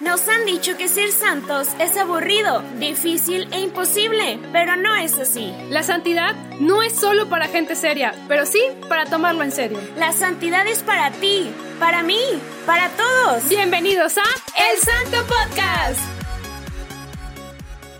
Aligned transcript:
Nos 0.00 0.26
han 0.28 0.44
dicho 0.46 0.76
que 0.76 0.88
ser 0.88 1.12
santos 1.12 1.68
es 1.78 1.96
aburrido, 1.96 2.62
difícil 2.78 3.46
e 3.52 3.60
imposible, 3.60 4.38
pero 4.52 4.74
no 4.76 4.94
es 4.96 5.18
así. 5.18 5.54
La 5.68 5.82
santidad 5.82 6.34
no 6.58 6.82
es 6.82 6.94
solo 6.94 7.28
para 7.28 7.46
gente 7.46 7.76
seria, 7.76 8.14
pero 8.26 8.44
sí 8.44 8.60
para 8.88 9.06
tomarlo 9.06 9.44
en 9.44 9.52
serio. 9.52 9.78
La 9.96 10.12
santidad 10.12 10.66
es 10.66 10.82
para 10.82 11.10
ti, 11.12 11.52
para 11.78 12.02
mí, 12.02 12.20
para 12.66 12.88
todos. 12.90 13.48
Bienvenidos 13.48 14.18
a 14.18 14.22
El 14.22 14.78
Santo 14.78 15.18
Podcast. 15.28 16.00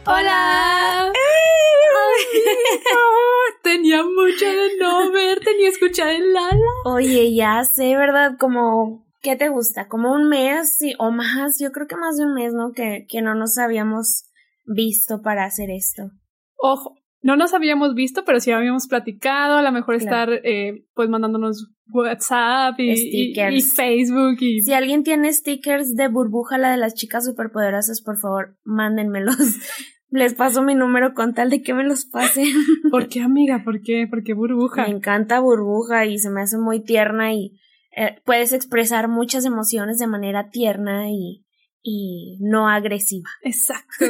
Hola. 0.06 1.12
Tenía 3.62 4.02
mucho 4.02 4.46
de 4.46 4.76
no 4.80 5.12
verte 5.12 5.54
ni 5.56 5.66
escuchar 5.66 6.08
el 6.08 6.36
ala. 6.36 6.72
Oye, 6.84 7.32
ya 7.32 7.62
sé, 7.64 7.94
¿verdad? 7.96 8.32
Como, 8.40 9.06
¿qué 9.22 9.36
te 9.36 9.48
gusta? 9.48 9.88
Como 9.88 10.12
un 10.12 10.28
mes 10.28 10.78
o 10.98 11.10
más, 11.10 11.58
yo 11.60 11.70
creo 11.72 11.86
que 11.86 11.96
más 11.96 12.16
de 12.16 12.24
un 12.26 12.34
mes, 12.34 12.52
¿no? 12.52 12.72
Que, 12.72 13.06
que 13.08 13.22
no 13.22 13.34
nos 13.34 13.56
habíamos 13.58 14.24
visto 14.66 15.22
para 15.22 15.44
hacer 15.44 15.70
esto. 15.70 16.10
Ojo, 16.56 16.96
no 17.22 17.36
nos 17.36 17.54
habíamos 17.54 17.94
visto, 17.94 18.24
pero 18.24 18.40
sí 18.40 18.50
habíamos 18.50 18.88
platicado, 18.88 19.56
a 19.58 19.62
lo 19.62 19.72
mejor 19.72 19.98
Claro. 19.98 20.32
estar 20.32 20.46
eh, 20.46 20.86
pues 20.94 21.08
mandándonos 21.08 21.70
WhatsApp 21.92 22.74
y, 22.78 23.32
y- 23.32 23.40
y 23.40 23.62
Facebook 23.62 24.36
y 24.40 24.60
Si 24.62 24.72
alguien 24.72 25.02
tiene 25.04 25.32
stickers 25.32 25.94
de 25.94 26.08
burbuja, 26.08 26.58
la 26.58 26.70
de 26.70 26.76
las 26.78 26.94
chicas 26.94 27.24
superpoderosas, 27.24 28.00
por 28.02 28.18
favor, 28.18 28.56
mándenmelos. 28.64 29.36
Les 30.10 30.34
paso 30.34 30.62
mi 30.62 30.74
número 30.74 31.14
con 31.14 31.32
tal 31.32 31.48
de 31.48 31.62
que 31.62 31.72
me 31.72 31.84
los 31.84 32.04
pasen. 32.04 32.46
¿Por 32.90 33.08
qué, 33.08 33.20
amiga? 33.22 33.62
¿Por 33.64 33.80
qué? 33.80 34.06
¿Por 34.10 34.22
qué 34.22 34.34
burbuja? 34.34 34.82
Me 34.82 34.90
encanta 34.90 35.40
burbuja 35.40 36.04
y 36.04 36.18
se 36.18 36.28
me 36.28 36.42
hace 36.42 36.58
muy 36.58 36.82
tierna 36.84 37.32
y 37.32 37.58
eh, 37.96 38.20
puedes 38.24 38.52
expresar 38.52 39.08
muchas 39.08 39.44
emociones 39.44 39.98
de 39.98 40.06
manera 40.06 40.50
tierna 40.50 41.10
y, 41.10 41.44
y 41.82 42.38
no 42.40 42.68
agresiva. 42.68 43.28
Exacto. 43.42 44.06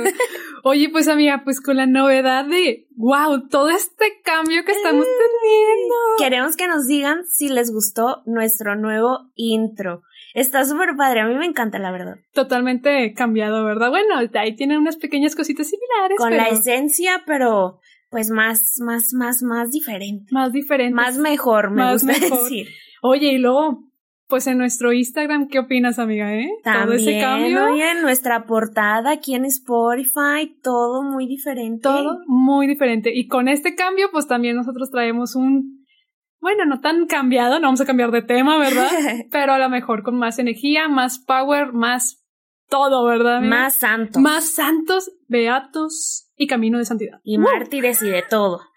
Oye, 0.64 0.88
pues 0.90 1.08
amiga, 1.08 1.42
pues 1.44 1.60
con 1.60 1.76
la 1.76 1.86
novedad 1.86 2.44
de, 2.44 2.86
wow, 2.96 3.48
todo 3.48 3.70
este 3.70 4.20
cambio 4.24 4.64
que 4.64 4.72
estamos 4.72 5.04
teniendo. 5.06 5.94
Queremos 6.18 6.56
que 6.56 6.68
nos 6.68 6.86
digan 6.86 7.24
si 7.26 7.48
les 7.48 7.72
gustó 7.72 8.22
nuestro 8.26 8.76
nuevo 8.76 9.30
intro. 9.34 10.02
Está 10.34 10.64
súper 10.64 10.90
padre, 10.96 11.20
a 11.20 11.26
mí 11.26 11.34
me 11.34 11.46
encanta 11.46 11.78
la 11.78 11.90
verdad. 11.90 12.16
Totalmente 12.32 13.12
cambiado, 13.14 13.64
¿verdad? 13.64 13.90
Bueno, 13.90 14.14
ahí 14.34 14.54
tienen 14.54 14.78
unas 14.78 14.96
pequeñas 14.96 15.34
cositas 15.34 15.68
similares, 15.68 16.16
Con 16.16 16.30
pero 16.30 16.42
la 16.42 16.48
esencia, 16.48 17.22
pero 17.26 17.80
pues 18.10 18.30
más, 18.30 18.74
más, 18.78 19.12
más, 19.14 19.42
más 19.42 19.70
diferente. 19.72 20.26
más 20.30 20.52
diferentes. 20.52 20.94
Más 20.94 21.18
mejor, 21.18 21.70
me 21.70 21.82
Más 21.82 22.04
gusta 22.04 22.18
mejor. 22.20 22.42
decir. 22.44 22.68
Oye, 23.04 23.32
y 23.32 23.38
luego, 23.38 23.82
pues 24.28 24.46
en 24.46 24.58
nuestro 24.58 24.92
Instagram, 24.92 25.48
¿qué 25.48 25.58
opinas, 25.58 25.98
amiga, 25.98 26.34
eh? 26.36 26.48
todo 26.62 26.92
ese 26.92 27.18
También, 27.20 27.56
cambio. 27.56 27.74
oye, 27.74 28.00
nuestra 28.00 28.44
portada 28.44 29.10
aquí 29.10 29.34
en 29.34 29.44
Spotify, 29.44 30.56
todo 30.62 31.02
muy 31.02 31.26
diferente. 31.26 31.82
Todo 31.82 32.20
muy 32.26 32.68
diferente. 32.68 33.10
Y 33.12 33.26
con 33.26 33.48
este 33.48 33.74
cambio, 33.74 34.08
pues 34.12 34.28
también 34.28 34.54
nosotros 34.54 34.88
traemos 34.92 35.34
un, 35.34 35.84
bueno, 36.40 36.64
no 36.64 36.80
tan 36.80 37.06
cambiado, 37.06 37.58
no 37.58 37.66
vamos 37.66 37.80
a 37.80 37.86
cambiar 37.86 38.12
de 38.12 38.22
tema, 38.22 38.56
¿verdad? 38.56 38.88
Pero 39.32 39.52
a 39.52 39.58
lo 39.58 39.68
mejor 39.68 40.04
con 40.04 40.16
más 40.16 40.38
energía, 40.38 40.86
más 40.86 41.18
power, 41.18 41.72
más 41.72 42.24
todo, 42.68 43.04
¿verdad? 43.04 43.38
amiga? 43.38 43.50
Más 43.50 43.74
santo. 43.74 44.20
Más 44.20 44.54
santos, 44.54 45.10
beatos 45.26 46.30
y 46.36 46.46
camino 46.46 46.78
de 46.78 46.84
santidad. 46.84 47.18
Y 47.24 47.38
mártires 47.38 48.00
y 48.02 48.10
de 48.10 48.22
todo. 48.22 48.60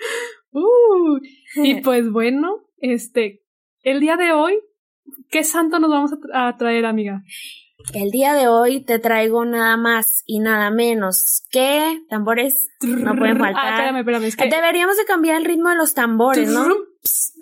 Uh, 0.57 1.19
y 1.55 1.75
pues 1.81 2.09
bueno, 2.09 2.63
este, 2.77 3.44
el 3.85 3.99
día 4.01 4.17
de 4.17 4.33
hoy, 4.33 4.59
¿qué 5.29 5.43
santo 5.45 5.79
nos 5.79 5.89
vamos 5.89 6.11
a, 6.11 6.15
tra- 6.17 6.49
a 6.49 6.57
traer, 6.57 6.85
amiga? 6.85 7.21
El 7.93 8.09
día 8.09 8.33
de 8.33 8.47
hoy 8.47 8.83
te 8.83 8.97
traigo 8.99 9.45
nada 9.45 9.77
más 9.77 10.23
y 10.25 10.39
nada 10.39 10.71
menos 10.71 11.43
que 11.51 11.99
tambores. 12.09 12.67
No 12.81 13.15
pueden 13.15 13.37
faltar. 13.37 13.63
Ah, 13.63 13.69
espérame, 13.75 13.97
espérame, 13.99 14.23
es 14.25 14.35
que... 14.35 14.49
Deberíamos 14.49 14.97
de 14.97 15.05
cambiar 15.05 15.37
el 15.37 15.45
ritmo 15.45 15.69
de 15.69 15.75
los 15.75 15.93
tambores, 15.93 16.49
¿no? 16.51 16.65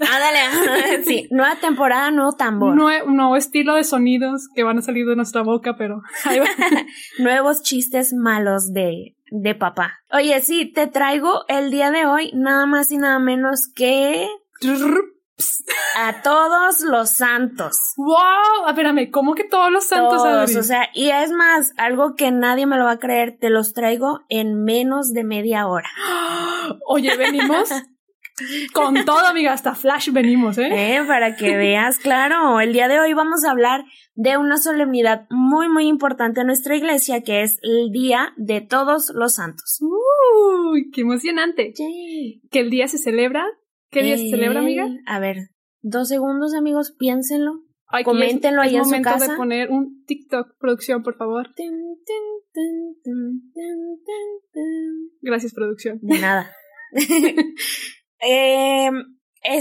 Ah, 0.01 0.19
dale. 0.19 1.03
sí, 1.05 1.27
nueva 1.31 1.55
temporada, 1.61 2.11
nuevo 2.11 2.33
tambor. 2.33 2.75
Nue- 2.75 3.05
nuevo 3.05 3.37
estilo 3.37 3.75
de 3.75 3.85
sonidos 3.85 4.49
que 4.53 4.63
van 4.63 4.79
a 4.79 4.81
salir 4.81 5.05
de 5.05 5.15
nuestra 5.15 5.43
boca, 5.43 5.77
pero. 5.77 6.01
Nuevos 7.19 7.61
chistes 7.63 8.11
malos 8.13 8.73
de, 8.73 9.15
de 9.31 9.55
papá. 9.55 9.99
Oye, 10.11 10.41
sí, 10.41 10.65
te 10.73 10.87
traigo 10.87 11.45
el 11.47 11.71
día 11.71 11.89
de 11.91 12.05
hoy 12.05 12.31
nada 12.33 12.65
más 12.65 12.91
y 12.91 12.97
nada 12.97 13.19
menos 13.19 13.71
que 13.73 14.27
A 15.97 16.21
todos 16.21 16.81
los 16.81 17.09
santos. 17.09 17.77
¡Wow! 17.97 18.67
Espérame, 18.69 19.11
¿cómo 19.11 19.35
que 19.35 19.43
todos 19.43 19.71
los 19.71 19.85
santos, 19.85 20.23
Todos, 20.23 20.49
Adri? 20.49 20.55
o 20.57 20.63
sea, 20.63 20.89
y 20.93 21.09
es 21.09 21.31
más, 21.31 21.73
algo 21.77 22.15
que 22.15 22.31
nadie 22.31 22.65
me 22.65 22.77
lo 22.77 22.85
va 22.85 22.91
a 22.91 22.99
creer, 22.99 23.37
te 23.39 23.49
los 23.49 23.73
traigo 23.73 24.21
en 24.29 24.63
menos 24.63 25.13
de 25.13 25.23
media 25.23 25.67
hora. 25.67 25.89
Oye, 26.87 27.15
venimos 27.17 27.69
con 28.73 29.05
todo, 29.05 29.25
amiga, 29.27 29.53
hasta 29.53 29.75
Flash 29.75 30.09
venimos, 30.11 30.57
¿eh? 30.57 30.95
¿Eh? 30.95 31.03
Para 31.05 31.35
que 31.35 31.55
veas, 31.55 31.99
claro, 31.99 32.59
el 32.59 32.73
día 32.73 32.87
de 32.87 32.99
hoy 32.99 33.13
vamos 33.13 33.45
a 33.45 33.51
hablar 33.51 33.85
de 34.15 34.37
una 34.37 34.57
solemnidad 34.57 35.27
muy, 35.29 35.69
muy 35.69 35.87
importante 35.87 36.41
en 36.41 36.47
nuestra 36.47 36.75
iglesia, 36.75 37.21
que 37.21 37.43
es 37.43 37.59
el 37.61 37.91
Día 37.91 38.33
de 38.37 38.61
Todos 38.61 39.11
los 39.13 39.35
Santos. 39.35 39.79
Uy, 39.81 40.89
qué 40.91 41.01
emocionante. 41.01 41.73
¿Que 41.75 42.59
el 42.59 42.69
día 42.69 42.87
se 42.87 42.97
celebra? 42.97 43.45
¿Qué 43.93 44.03
día 44.03 44.17
se 44.17 44.29
celebra, 44.29 44.59
amiga? 44.59 44.87
Eh, 44.87 44.99
A 45.05 45.19
ver, 45.19 45.37
dos 45.81 46.07
segundos, 46.07 46.53
amigos, 46.53 46.95
piénsenlo. 46.97 47.61
Ay, 47.87 48.03
coméntenlo 48.03 48.63
es, 48.63 48.69
ahí 48.69 48.75
es 48.75 48.79
en 48.79 48.83
su 48.85 48.89
momento 48.89 49.09
casa. 49.09 49.31
de 49.31 49.37
poner 49.37 49.69
un 49.69 50.03
TikTok, 50.05 50.57
producción, 50.59 51.03
por 51.03 51.15
favor. 51.15 51.49
Gracias, 55.21 55.53
producción. 55.53 55.99
De 56.01 56.19
nada. 56.19 56.51
Eh, 58.25 58.89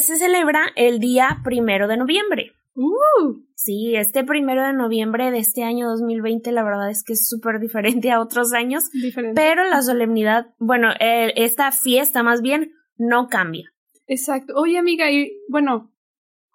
se 0.00 0.16
celebra 0.19 0.66
el 0.76 1.00
día 1.00 1.38
primero 1.43 1.88
de 1.88 1.97
noviembre. 1.97 2.53
Uh, 2.76 3.43
Sí, 3.56 3.97
este 3.97 4.22
primero 4.22 4.64
de 4.64 4.72
noviembre 4.72 5.32
de 5.32 5.38
este 5.38 5.64
año 5.64 5.88
2020, 5.88 6.53
la 6.53 6.62
verdad 6.62 6.88
es 6.88 7.03
que 7.03 7.14
es 7.14 7.28
súper 7.28 7.59
diferente 7.59 8.12
a 8.12 8.20
otros 8.20 8.53
años, 8.53 8.84
diferente. 8.93 9.41
pero 9.41 9.64
la 9.69 9.82
solemnidad, 9.82 10.47
bueno, 10.59 10.91
eh, 11.00 11.32
esta 11.34 11.72
fiesta 11.72 12.22
más 12.22 12.41
bien 12.41 12.70
no 12.97 13.26
cambia. 13.26 13.72
Exacto. 14.12 14.53
Oye, 14.56 14.77
amiga, 14.77 15.11
y 15.11 15.33
bueno, 15.49 15.91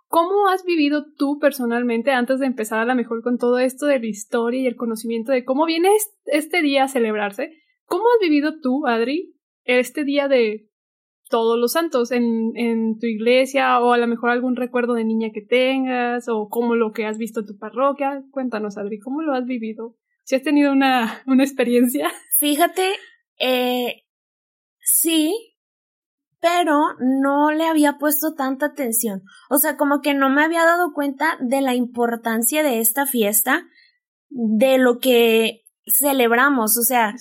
¿cómo 0.07 0.47
has 0.47 0.63
vivido 0.63 1.05
tú 1.17 1.39
personalmente 1.39 2.11
antes 2.11 2.39
de 2.39 2.45
empezar 2.45 2.77
a 2.77 2.85
lo 2.85 2.93
mejor 2.93 3.23
con 3.23 3.39
todo 3.39 3.57
esto 3.57 3.87
de 3.87 3.99
la 3.99 4.05
historia 4.05 4.61
y 4.61 4.67
el 4.67 4.75
conocimiento 4.75 5.31
de 5.31 5.43
cómo 5.43 5.65
viene 5.65 5.89
es- 5.95 6.15
este 6.25 6.61
día 6.61 6.83
a 6.83 6.87
celebrarse? 6.87 7.57
¿Cómo 7.85 8.03
has 8.03 8.21
vivido 8.21 8.59
tú, 8.61 8.85
Adri, 8.85 9.33
este 9.63 10.03
día 10.03 10.27
de 10.27 10.69
todos 11.31 11.57
los 11.57 11.71
santos 11.71 12.11
en, 12.11 12.99
tu 12.99 13.07
iglesia 13.07 13.79
o 13.79 13.91
a 13.91 13.97
lo 13.97 14.05
mejor 14.05 14.29
algún 14.29 14.55
recuerdo 14.55 14.93
de 14.93 15.03
niña 15.03 15.31
que 15.33 15.41
tengas 15.41 16.29
o 16.29 16.49
como 16.49 16.75
lo 16.75 16.91
que 16.91 17.07
has 17.07 17.17
visto 17.17 17.39
en 17.39 17.47
tu 17.47 17.57
parroquia? 17.57 18.23
Cuéntanos, 18.29 18.77
Adri, 18.77 18.99
¿cómo 18.99 19.23
lo 19.23 19.33
has 19.33 19.45
vivido? 19.45 19.95
Si 20.25 20.35
has 20.35 20.43
tenido 20.43 20.71
una, 20.71 21.23
una 21.25 21.43
experiencia. 21.43 22.11
Fíjate, 22.39 22.93
eh, 23.39 24.03
sí, 24.79 25.56
pero 26.47 26.79
no 26.99 27.51
le 27.51 27.65
había 27.65 27.97
puesto 27.97 28.33
tanta 28.33 28.67
atención. 28.67 29.23
O 29.49 29.57
sea, 29.57 29.75
como 29.75 29.99
que 29.99 30.13
no 30.13 30.29
me 30.29 30.45
había 30.45 30.63
dado 30.63 30.93
cuenta 30.93 31.37
de 31.41 31.59
la 31.59 31.75
importancia 31.75 32.63
de 32.63 32.79
esta 32.79 33.05
fiesta, 33.05 33.65
de 34.29 34.77
lo 34.77 34.99
que 34.99 35.65
celebramos. 35.85 36.77
O 36.77 36.83
sea, 36.83 37.15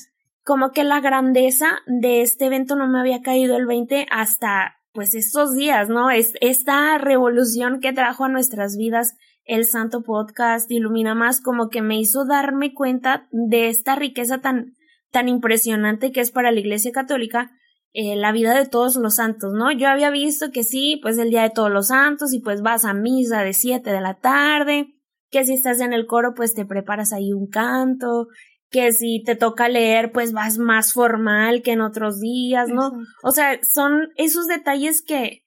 como 0.44 0.70
que 0.70 0.84
la 0.84 1.00
grandeza 1.00 1.81
de 1.86 2.20
este 2.20 2.47
evento 2.47 2.76
no 2.76 2.86
me 2.86 3.00
había 3.00 3.20
caído 3.20 3.56
el 3.56 3.66
20 3.66 4.06
hasta 4.12 4.76
pues 4.92 5.12
estos 5.15 5.54
días, 5.54 5.88
¿no? 5.88 6.10
Es 6.10 6.34
esta 6.41 6.97
revolución 6.97 7.81
que 7.81 7.92
trajo 7.92 8.25
a 8.25 8.28
nuestras 8.28 8.76
vidas 8.76 9.16
el 9.44 9.65
Santo 9.65 10.03
Podcast 10.04 10.70
Ilumina 10.70 11.16
Más, 11.16 11.41
como 11.41 11.69
que 11.69 11.82
me 11.82 11.98
hizo 11.98 12.26
darme 12.26 12.75
cuenta 12.75 13.27
de 13.33 13.68
esta 13.71 13.97
riqueza 13.97 14.39
tan, 14.39 14.77
tan 15.10 15.28
impresionante 15.28 16.12
que 16.12 16.21
es 16.21 16.30
para 16.30 16.53
la 16.53 16.60
Iglesia 16.60 16.92
Católica 16.92 17.50
eh, 17.98 18.15
la 18.15 18.31
vida 18.31 18.53
de 18.53 18.69
todos 18.69 18.97
los 18.97 19.15
santos, 19.15 19.54
¿no? 19.54 19.72
Yo 19.72 19.89
había 19.89 20.10
visto 20.10 20.51
que 20.51 20.65
sí, 20.65 21.01
pues 21.01 21.16
el 21.16 21.31
Día 21.31 21.45
de 21.45 21.48
Todos 21.48 21.71
los 21.71 21.87
Santos 21.87 22.34
y 22.34 22.41
pues 22.41 22.60
vas 22.60 22.84
a 22.84 22.93
misa 22.93 23.41
de 23.41 23.54
7 23.54 23.91
de 23.91 24.03
la 24.03 24.19
tarde, 24.19 24.89
que 25.31 25.47
si 25.47 25.54
estás 25.54 25.81
en 25.81 25.95
el 25.95 26.04
coro 26.04 26.34
pues 26.37 26.53
te 26.53 26.66
preparas 26.66 27.15
ahí 27.15 27.33
un 27.33 27.48
canto, 27.48 28.27
que 28.69 28.93
si 28.93 29.22
te 29.25 29.34
toca 29.34 29.71
leer 29.71 30.13
pues 30.13 30.34
vas 30.34 30.59
más 30.59 30.93
formal 30.93 31.63
que 31.63 31.72
en 31.72 31.81
otros 31.81 32.21
días, 32.21 32.69
¿no? 32.69 32.89
Exacto. 32.89 33.07
O 33.22 33.31
sea, 33.31 33.59
son 33.63 34.09
esos 34.16 34.47
detalles 34.47 35.01
que 35.03 35.47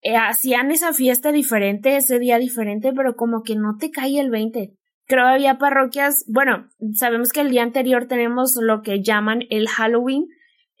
eh, 0.00 0.16
hacían 0.16 0.70
esa 0.70 0.94
fiesta 0.94 1.32
diferente, 1.32 1.98
ese 1.98 2.18
día 2.18 2.38
diferente, 2.38 2.94
pero 2.96 3.14
como 3.14 3.42
que 3.42 3.56
no 3.56 3.76
te 3.78 3.90
cae 3.90 4.18
el 4.18 4.30
20. 4.30 4.72
Creo 5.06 5.26
había 5.26 5.58
parroquias, 5.58 6.24
bueno, 6.28 6.70
sabemos 6.94 7.28
que 7.28 7.42
el 7.42 7.50
día 7.50 7.62
anterior 7.62 8.06
tenemos 8.06 8.56
lo 8.58 8.80
que 8.80 9.02
llaman 9.02 9.40
el 9.50 9.68
Halloween, 9.68 10.28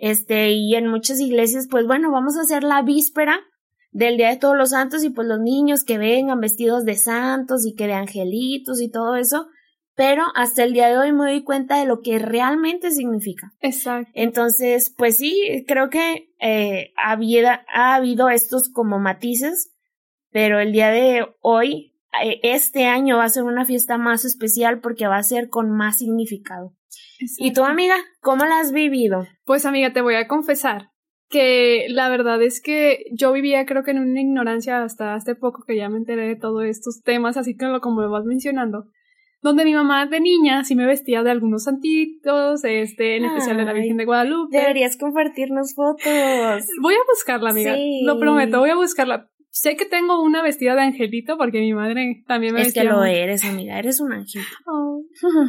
este, 0.04 0.52
y 0.52 0.74
en 0.74 0.86
muchas 0.86 1.18
iglesias, 1.18 1.66
pues 1.70 1.86
bueno, 1.86 2.10
vamos 2.12 2.36
a 2.36 2.42
hacer 2.42 2.62
la 2.62 2.82
víspera 2.82 3.40
del 3.90 4.18
Día 4.18 4.28
de 4.28 4.36
Todos 4.36 4.54
los 4.54 4.68
Santos 4.68 5.02
y 5.02 5.08
pues 5.08 5.26
los 5.26 5.40
niños 5.40 5.82
que 5.82 5.96
vengan 5.96 6.40
vestidos 6.40 6.84
de 6.84 6.94
santos 6.94 7.64
y 7.64 7.74
que 7.74 7.86
de 7.86 7.94
angelitos 7.94 8.82
y 8.82 8.90
todo 8.90 9.16
eso, 9.16 9.46
pero 9.94 10.24
hasta 10.34 10.62
el 10.62 10.74
día 10.74 10.88
de 10.88 10.98
hoy 10.98 11.12
me 11.12 11.30
doy 11.30 11.42
cuenta 11.42 11.78
de 11.78 11.86
lo 11.86 12.02
que 12.02 12.18
realmente 12.18 12.90
significa. 12.90 13.54
Exacto. 13.62 14.10
Entonces, 14.12 14.92
pues 14.94 15.16
sí, 15.16 15.64
creo 15.66 15.88
que 15.88 16.28
eh, 16.38 16.92
había, 17.02 17.64
ha 17.72 17.94
habido 17.94 18.28
estos 18.28 18.68
como 18.68 18.98
matices, 18.98 19.72
pero 20.30 20.60
el 20.60 20.72
día 20.72 20.90
de 20.90 21.26
hoy, 21.40 21.96
eh, 22.22 22.40
este 22.42 22.84
año 22.84 23.16
va 23.16 23.24
a 23.24 23.30
ser 23.30 23.44
una 23.44 23.64
fiesta 23.64 23.96
más 23.96 24.26
especial 24.26 24.80
porque 24.80 25.06
va 25.06 25.16
a 25.16 25.22
ser 25.22 25.48
con 25.48 25.70
más 25.70 25.96
significado. 25.96 26.74
¿Y 27.38 27.52
tu 27.52 27.64
amiga, 27.64 27.96
cómo 28.20 28.44
la 28.44 28.60
has 28.60 28.72
vivido? 28.72 29.26
Pues 29.44 29.66
amiga, 29.66 29.92
te 29.92 30.02
voy 30.02 30.14
a 30.14 30.28
confesar 30.28 30.90
que 31.30 31.86
la 31.88 32.08
verdad 32.08 32.40
es 32.42 32.60
que 32.60 33.04
yo 33.12 33.32
vivía 33.32 33.66
creo 33.66 33.82
que 33.82 33.90
en 33.90 33.98
una 33.98 34.20
ignorancia 34.20 34.82
hasta 34.82 35.14
hace 35.14 35.34
poco 35.34 35.64
que 35.66 35.76
ya 35.76 35.88
me 35.88 35.98
enteré 35.98 36.28
de 36.28 36.36
todos 36.36 36.64
estos 36.64 37.02
temas, 37.02 37.36
así 37.36 37.56
que 37.56 37.66
como 37.80 38.02
lo 38.02 38.10
vas 38.10 38.24
mencionando, 38.24 38.86
donde 39.44 39.64
mi 39.64 39.74
mamá 39.74 40.06
de 40.06 40.20
niña 40.20 40.64
sí 40.64 40.74
me 40.74 40.86
vestía 40.86 41.22
de 41.22 41.30
algunos 41.30 41.64
santitos, 41.64 42.64
este, 42.64 43.16
en 43.16 43.26
especial 43.26 43.58
de 43.58 43.64
la 43.64 43.72
Virgen 43.74 43.98
de 43.98 44.06
Guadalupe. 44.06 44.56
Deberías 44.56 44.96
compartirnos 44.96 45.74
fotos. 45.74 46.64
Voy 46.80 46.94
a 46.94 47.04
buscarla, 47.12 47.50
amiga. 47.50 47.76
Lo 48.04 48.18
prometo, 48.18 48.60
voy 48.60 48.70
a 48.70 48.76
buscarla. 48.76 49.28
Sé 49.56 49.76
que 49.76 49.84
tengo 49.84 50.20
una 50.20 50.42
vestida 50.42 50.74
de 50.74 50.82
angelito 50.82 51.38
porque 51.38 51.60
mi 51.60 51.72
madre 51.74 52.24
también 52.26 52.54
me 52.54 52.62
Es 52.62 52.74
que 52.74 52.82
lo 52.82 53.04
eres, 53.04 53.44
amiga, 53.44 53.78
eres 53.78 54.00
un 54.00 54.12
angelito. 54.12 54.50
Oh, 54.66 55.00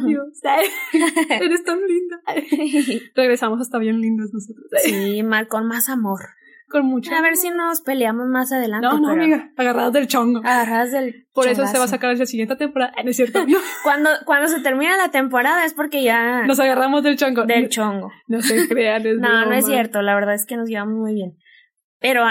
Dios. 0.06 0.28
eres 1.28 1.64
tan 1.64 1.80
linda. 1.84 2.20
Regresamos 3.16 3.60
hasta 3.60 3.78
bien 3.78 4.00
lindos 4.00 4.32
nosotros. 4.32 4.66
Sí, 4.84 5.22
con 5.48 5.66
más 5.66 5.88
amor 5.88 6.20
con 6.68 6.86
mucho. 6.86 7.14
A 7.14 7.20
ver 7.20 7.36
si 7.36 7.50
nos 7.50 7.80
peleamos 7.80 8.26
más 8.26 8.52
adelante. 8.52 8.86
No, 8.86 8.98
no, 8.98 9.10
amiga, 9.10 9.50
agarradas 9.56 9.92
del 9.92 10.06
chongo. 10.06 10.40
Agarradas 10.40 10.92
del 10.92 11.26
Por 11.32 11.48
eso 11.48 11.66
se 11.66 11.78
va 11.78 11.84
a 11.84 11.88
sacar 11.88 12.16
la 12.16 12.26
siguiente 12.26 12.54
temporada. 12.56 12.92
No 13.02 13.10
es 13.10 13.16
cierto. 13.16 13.44
cuando, 13.82 14.10
cuando 14.24 14.48
se 14.48 14.60
termina 14.60 14.96
la 14.96 15.10
temporada 15.10 15.64
es 15.64 15.74
porque 15.74 16.02
ya. 16.02 16.46
Nos 16.46 16.60
agarramos 16.60 17.02
del 17.02 17.16
chongo. 17.16 17.44
Del 17.44 17.68
chongo. 17.68 18.10
No 18.28 18.40
se 18.40 18.68
crean. 18.68 19.06
Es 19.06 19.18
no, 19.18 19.46
no 19.46 19.52
es 19.52 19.66
cierto. 19.66 20.02
La 20.02 20.14
verdad 20.14 20.34
es 20.34 20.46
que 20.46 20.56
nos 20.56 20.68
llevamos 20.68 20.94
muy 20.94 21.14
bien. 21.14 21.36
Pero 22.06 22.22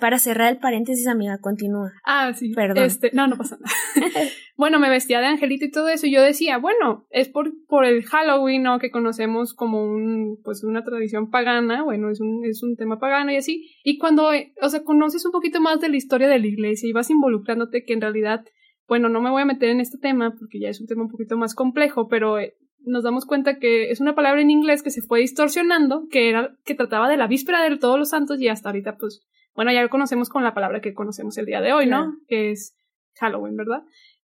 para 0.00 0.18
cerrar 0.18 0.52
el 0.52 0.58
paréntesis, 0.58 1.06
amiga, 1.06 1.38
continúa. 1.38 1.92
Ah, 2.04 2.32
sí. 2.34 2.52
Perdón. 2.54 2.82
Este, 2.82 3.12
no, 3.12 3.28
no 3.28 3.36
pasa 3.36 3.56
nada. 3.56 3.72
bueno, 4.56 4.80
me 4.80 4.90
vestía 4.90 5.20
de 5.20 5.26
angelito 5.26 5.64
y 5.64 5.70
todo 5.70 5.88
eso. 5.90 6.08
Y 6.08 6.12
yo 6.12 6.20
decía, 6.20 6.58
bueno, 6.58 7.06
es 7.08 7.28
por, 7.28 7.52
por 7.68 7.84
el 7.84 8.02
Halloween, 8.02 8.64
¿no? 8.64 8.80
Que 8.80 8.90
conocemos 8.90 9.54
como 9.54 9.84
un, 9.84 10.40
pues 10.42 10.64
una 10.64 10.82
tradición 10.82 11.30
pagana. 11.30 11.84
Bueno, 11.84 12.10
es 12.10 12.20
un, 12.20 12.44
es 12.44 12.64
un 12.64 12.74
tema 12.74 12.98
pagano 12.98 13.30
y 13.30 13.36
así. 13.36 13.70
Y 13.84 13.96
cuando, 13.98 14.28
o 14.60 14.68
sea, 14.68 14.82
conoces 14.82 15.24
un 15.24 15.30
poquito 15.30 15.60
más 15.60 15.80
de 15.80 15.88
la 15.88 15.96
historia 15.98 16.26
de 16.26 16.40
la 16.40 16.46
iglesia 16.48 16.88
y 16.88 16.92
vas 16.92 17.08
involucrándote 17.08 17.84
que 17.84 17.92
en 17.92 18.00
realidad, 18.00 18.44
bueno, 18.88 19.08
no 19.08 19.20
me 19.20 19.30
voy 19.30 19.42
a 19.42 19.46
meter 19.46 19.68
en 19.68 19.78
este 19.78 19.98
tema 19.98 20.34
porque 20.36 20.58
ya 20.58 20.68
es 20.68 20.80
un 20.80 20.88
tema 20.88 21.02
un 21.02 21.10
poquito 21.10 21.36
más 21.36 21.54
complejo, 21.54 22.08
pero 22.08 22.40
eh, 22.40 22.56
nos 22.84 23.04
damos 23.04 23.26
cuenta 23.26 23.58
que 23.58 23.90
es 23.90 24.00
una 24.00 24.14
palabra 24.14 24.40
en 24.40 24.50
inglés 24.50 24.82
que 24.82 24.90
se 24.90 25.02
fue 25.02 25.20
distorsionando, 25.20 26.06
que 26.10 26.28
era, 26.28 26.56
que 26.64 26.74
trataba 26.74 27.08
de 27.08 27.16
la 27.16 27.26
víspera 27.26 27.62
de 27.62 27.76
todos 27.76 27.98
los 27.98 28.10
santos 28.10 28.40
y 28.40 28.48
hasta 28.48 28.68
ahorita, 28.68 28.96
pues, 28.96 29.26
bueno, 29.54 29.72
ya 29.72 29.82
lo 29.82 29.90
conocemos 29.90 30.28
con 30.28 30.42
la 30.44 30.54
palabra 30.54 30.80
que 30.80 30.94
conocemos 30.94 31.36
el 31.38 31.46
día 31.46 31.60
de 31.60 31.72
hoy, 31.72 31.86
¿no? 31.86 32.16
Que 32.28 32.50
es 32.50 32.76
Halloween, 33.18 33.56
¿verdad? 33.56 33.82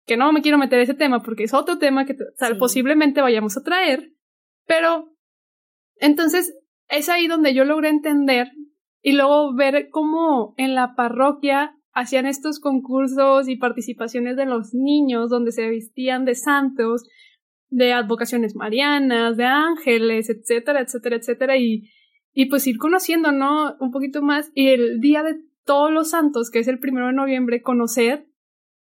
Que 0.06 0.16
no 0.16 0.32
me 0.32 0.42
quiero 0.42 0.58
meter 0.58 0.80
ese 0.80 0.94
tema 0.94 1.22
porque 1.22 1.44
es 1.44 1.54
otro 1.54 1.78
tema 1.78 2.04
que 2.04 2.14
posiblemente 2.58 3.22
vayamos 3.22 3.56
a 3.56 3.62
traer, 3.62 4.12
pero 4.66 5.14
entonces 5.96 6.54
es 6.88 7.08
ahí 7.08 7.26
donde 7.26 7.54
yo 7.54 7.64
logré 7.64 7.88
entender 7.88 8.50
y 9.00 9.12
luego 9.12 9.54
ver 9.54 9.88
cómo 9.90 10.54
en 10.56 10.74
la 10.74 10.94
parroquia 10.94 11.76
hacían 11.92 12.26
estos 12.26 12.58
concursos 12.58 13.48
y 13.48 13.56
participaciones 13.56 14.36
de 14.36 14.46
los 14.46 14.74
niños 14.74 15.30
donde 15.30 15.52
se 15.52 15.68
vestían 15.68 16.24
de 16.24 16.34
santos 16.34 17.06
de 17.74 17.92
advocaciones 17.92 18.54
marianas, 18.54 19.36
de 19.36 19.44
ángeles, 19.44 20.30
etcétera, 20.30 20.80
etcétera, 20.80 21.16
etcétera, 21.16 21.56
y, 21.56 21.90
y 22.32 22.46
pues 22.46 22.66
ir 22.68 22.78
conociendo, 22.78 23.32
¿no? 23.32 23.76
Un 23.80 23.90
poquito 23.90 24.22
más, 24.22 24.52
y 24.54 24.68
el 24.68 25.00
día 25.00 25.24
de 25.24 25.40
todos 25.64 25.92
los 25.92 26.10
santos, 26.10 26.50
que 26.50 26.60
es 26.60 26.68
el 26.68 26.78
primero 26.78 27.08
de 27.08 27.14
noviembre, 27.14 27.62
conocer 27.62 28.26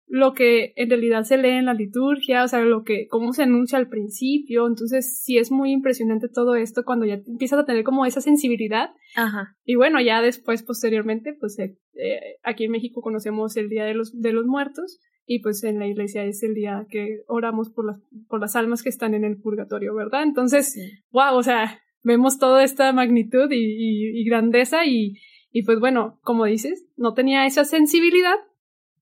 lo 0.09 0.33
que 0.33 0.73
en 0.75 0.89
realidad 0.89 1.23
se 1.23 1.37
lee 1.37 1.57
en 1.57 1.65
la 1.65 1.73
liturgia, 1.73 2.43
o 2.43 2.47
sea, 2.47 2.61
lo 2.61 2.83
que, 2.83 3.07
cómo 3.09 3.33
se 3.33 3.43
anuncia 3.43 3.79
al 3.79 3.89
principio, 3.89 4.67
entonces 4.67 5.21
sí 5.21 5.37
es 5.37 5.51
muy 5.51 5.71
impresionante 5.71 6.29
todo 6.29 6.55
esto 6.55 6.83
cuando 6.85 7.05
ya 7.05 7.15
empiezas 7.15 7.59
a 7.59 7.65
tener 7.65 7.83
como 7.83 8.05
esa 8.05 8.21
sensibilidad. 8.21 8.91
Ajá. 9.15 9.55
Y 9.65 9.75
bueno, 9.75 9.99
ya 9.99 10.21
después, 10.21 10.61
posteriormente, 10.63 11.35
pues 11.37 11.57
eh, 11.59 11.77
eh, 11.95 12.37
aquí 12.43 12.65
en 12.65 12.71
México 12.71 13.01
conocemos 13.01 13.57
el 13.57 13.69
Día 13.69 13.85
de 13.85 13.95
los, 13.95 14.17
de 14.17 14.33
los 14.33 14.45
Muertos, 14.45 14.99
y 15.29 15.39
pues 15.39 15.63
en 15.65 15.77
la 15.77 15.85
iglesia 15.85 16.23
es 16.23 16.41
el 16.41 16.55
día 16.55 16.87
que 16.89 17.23
oramos 17.27 17.69
por 17.69 17.85
las, 17.85 17.99
por 18.29 18.39
las 18.39 18.55
almas 18.55 18.81
que 18.81 18.89
están 18.89 19.13
en 19.13 19.25
el 19.25 19.37
purgatorio, 19.37 19.93
¿verdad? 19.93 20.23
Entonces, 20.23 20.79
wow, 21.11 21.35
o 21.35 21.43
sea, 21.43 21.81
vemos 22.01 22.39
toda 22.39 22.63
esta 22.63 22.93
magnitud 22.93 23.51
y, 23.51 24.21
y, 24.21 24.23
grandeza 24.23 24.85
y, 24.85 25.17
y 25.51 25.63
pues 25.63 25.81
bueno, 25.81 26.17
como 26.23 26.45
dices, 26.45 26.85
no 26.95 27.13
tenía 27.13 27.45
esa 27.45 27.65
sensibilidad, 27.65 28.35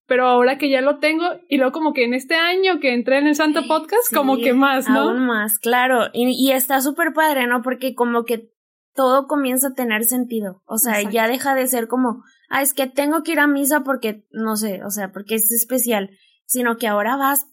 pero 0.06 0.26
ahora 0.26 0.58
que 0.58 0.68
ya 0.68 0.80
lo 0.80 0.98
tengo, 0.98 1.24
y 1.48 1.58
luego 1.58 1.70
como 1.70 1.92
que 1.92 2.04
en 2.04 2.12
este 2.12 2.34
año 2.34 2.80
que 2.80 2.92
entré 2.92 3.18
en 3.18 3.28
el 3.28 3.36
Santo 3.36 3.62
Podcast, 3.68 4.12
como 4.12 4.36
que 4.38 4.52
más, 4.52 4.88
¿no? 4.88 5.10
Aún 5.10 5.26
más, 5.26 5.60
claro, 5.60 6.06
y, 6.12 6.28
y 6.30 6.50
está 6.50 6.80
súper 6.80 7.12
padre, 7.12 7.46
¿no? 7.46 7.62
Porque 7.62 7.94
como 7.94 8.24
que 8.24 8.50
todo 8.96 9.28
comienza 9.28 9.68
a 9.68 9.74
tener 9.74 10.02
sentido, 10.02 10.62
o 10.66 10.78
sea, 10.78 11.08
ya 11.08 11.28
deja 11.28 11.54
de 11.54 11.68
ser 11.68 11.86
como, 11.86 12.24
ah, 12.48 12.62
es 12.62 12.74
que 12.74 12.86
tengo 12.86 13.22
que 13.22 13.32
ir 13.32 13.40
a 13.40 13.46
misa 13.46 13.80
porque, 13.80 14.24
no 14.30 14.56
sé, 14.56 14.82
o 14.84 14.90
sea, 14.90 15.12
porque 15.12 15.34
es 15.36 15.50
especial, 15.52 16.10
sino 16.44 16.76
que 16.76 16.86
ahora 16.86 17.16
vas 17.16 17.46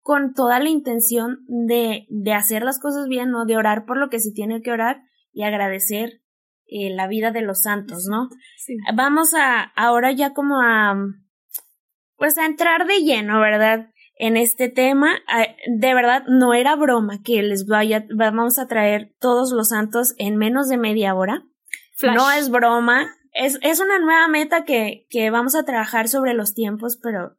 con 0.00 0.34
toda 0.34 0.60
la 0.60 0.68
intención 0.68 1.38
de, 1.48 2.06
de 2.10 2.32
hacer 2.34 2.62
las 2.62 2.78
cosas 2.78 3.08
bien, 3.08 3.30
¿no? 3.30 3.46
De 3.46 3.56
orar 3.56 3.86
por 3.86 3.98
lo 3.98 4.10
que 4.10 4.20
se 4.20 4.32
tiene 4.32 4.60
que 4.60 4.70
orar 4.70 5.02
y 5.32 5.44
agradecer 5.44 6.20
eh, 6.66 6.90
la 6.94 7.06
vida 7.08 7.30
de 7.30 7.42
los 7.42 7.62
santos, 7.62 8.06
¿no? 8.10 8.28
Sí. 8.58 8.76
Vamos 8.94 9.34
a, 9.34 9.62
ahora 9.76 10.12
ya 10.12 10.32
como 10.32 10.60
a, 10.60 10.94
pues 12.16 12.38
a 12.38 12.46
entrar 12.46 12.86
de 12.86 13.02
lleno, 13.02 13.40
¿verdad? 13.40 13.90
En 14.16 14.36
este 14.36 14.68
tema, 14.68 15.10
de 15.66 15.94
verdad 15.94 16.22
no 16.28 16.54
era 16.54 16.76
broma 16.76 17.20
que 17.22 17.42
les 17.42 17.66
vaya, 17.66 18.06
vamos 18.16 18.58
a 18.58 18.66
traer 18.66 19.12
todos 19.18 19.52
los 19.52 19.68
santos 19.68 20.14
en 20.18 20.36
menos 20.36 20.68
de 20.68 20.78
media 20.78 21.14
hora. 21.14 21.42
No 22.02 22.30
es 22.30 22.50
broma, 22.50 23.06
es, 23.34 23.58
es 23.62 23.80
una 23.80 23.98
nueva 23.98 24.28
meta 24.28 24.64
que, 24.64 25.06
que 25.10 25.30
vamos 25.30 25.54
a 25.56 25.64
trabajar 25.64 26.08
sobre 26.08 26.34
los 26.34 26.54
tiempos, 26.54 26.98
pero, 27.02 27.36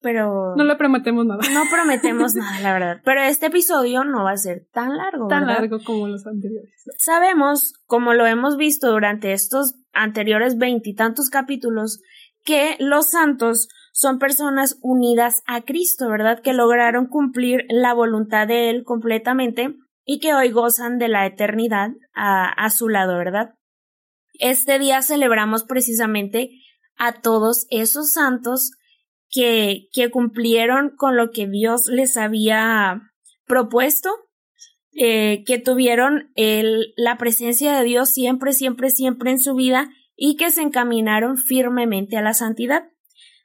pero... 0.00 0.56
No 0.56 0.64
le 0.64 0.76
prometemos 0.76 1.26
nada. 1.26 1.42
No 1.52 1.62
prometemos 1.70 2.34
nada, 2.36 2.60
la 2.60 2.72
verdad. 2.72 3.00
Pero 3.04 3.22
este 3.22 3.46
episodio 3.46 4.04
no 4.04 4.24
va 4.24 4.32
a 4.32 4.36
ser 4.38 4.66
tan 4.72 4.96
largo. 4.96 5.28
Tan 5.28 5.46
largo 5.46 5.78
como 5.84 6.08
los 6.08 6.26
anteriores. 6.26 6.74
Sabemos, 6.98 7.74
como 7.86 8.14
lo 8.14 8.26
hemos 8.26 8.56
visto 8.56 8.90
durante 8.90 9.32
estos 9.32 9.74
anteriores 9.92 10.56
veintitantos 10.56 11.28
capítulos, 11.28 12.00
que 12.42 12.76
los 12.80 13.10
santos 13.10 13.68
son 13.92 14.18
personas 14.18 14.78
unidas 14.80 15.42
a 15.46 15.60
Cristo, 15.62 16.08
¿verdad? 16.08 16.40
Que 16.40 16.54
lograron 16.54 17.06
cumplir 17.06 17.66
la 17.68 17.92
voluntad 17.92 18.48
de 18.48 18.70
Él 18.70 18.84
completamente 18.84 19.76
y 20.06 20.18
que 20.18 20.32
hoy 20.32 20.50
gozan 20.50 20.96
de 20.96 21.08
la 21.08 21.26
eternidad 21.26 21.90
a, 22.14 22.48
a 22.48 22.70
su 22.70 22.88
lado, 22.88 23.18
¿verdad? 23.18 23.54
Este 24.40 24.78
día 24.78 25.02
celebramos 25.02 25.64
precisamente 25.64 26.50
a 26.96 27.20
todos 27.20 27.66
esos 27.70 28.12
santos 28.12 28.72
que, 29.28 29.88
que 29.92 30.10
cumplieron 30.10 30.96
con 30.96 31.16
lo 31.16 31.30
que 31.30 31.46
Dios 31.46 31.86
les 31.86 32.16
había 32.16 33.02
propuesto, 33.46 34.10
eh, 34.92 35.44
que 35.46 35.58
tuvieron 35.58 36.32
la 36.96 37.18
presencia 37.18 37.76
de 37.76 37.84
Dios 37.84 38.10
siempre, 38.10 38.52
siempre, 38.52 38.90
siempre 38.90 39.30
en 39.30 39.38
su 39.38 39.54
vida 39.54 39.90
y 40.16 40.36
que 40.36 40.50
se 40.50 40.62
encaminaron 40.62 41.36
firmemente 41.36 42.16
a 42.16 42.22
la 42.22 42.34
santidad. 42.34 42.84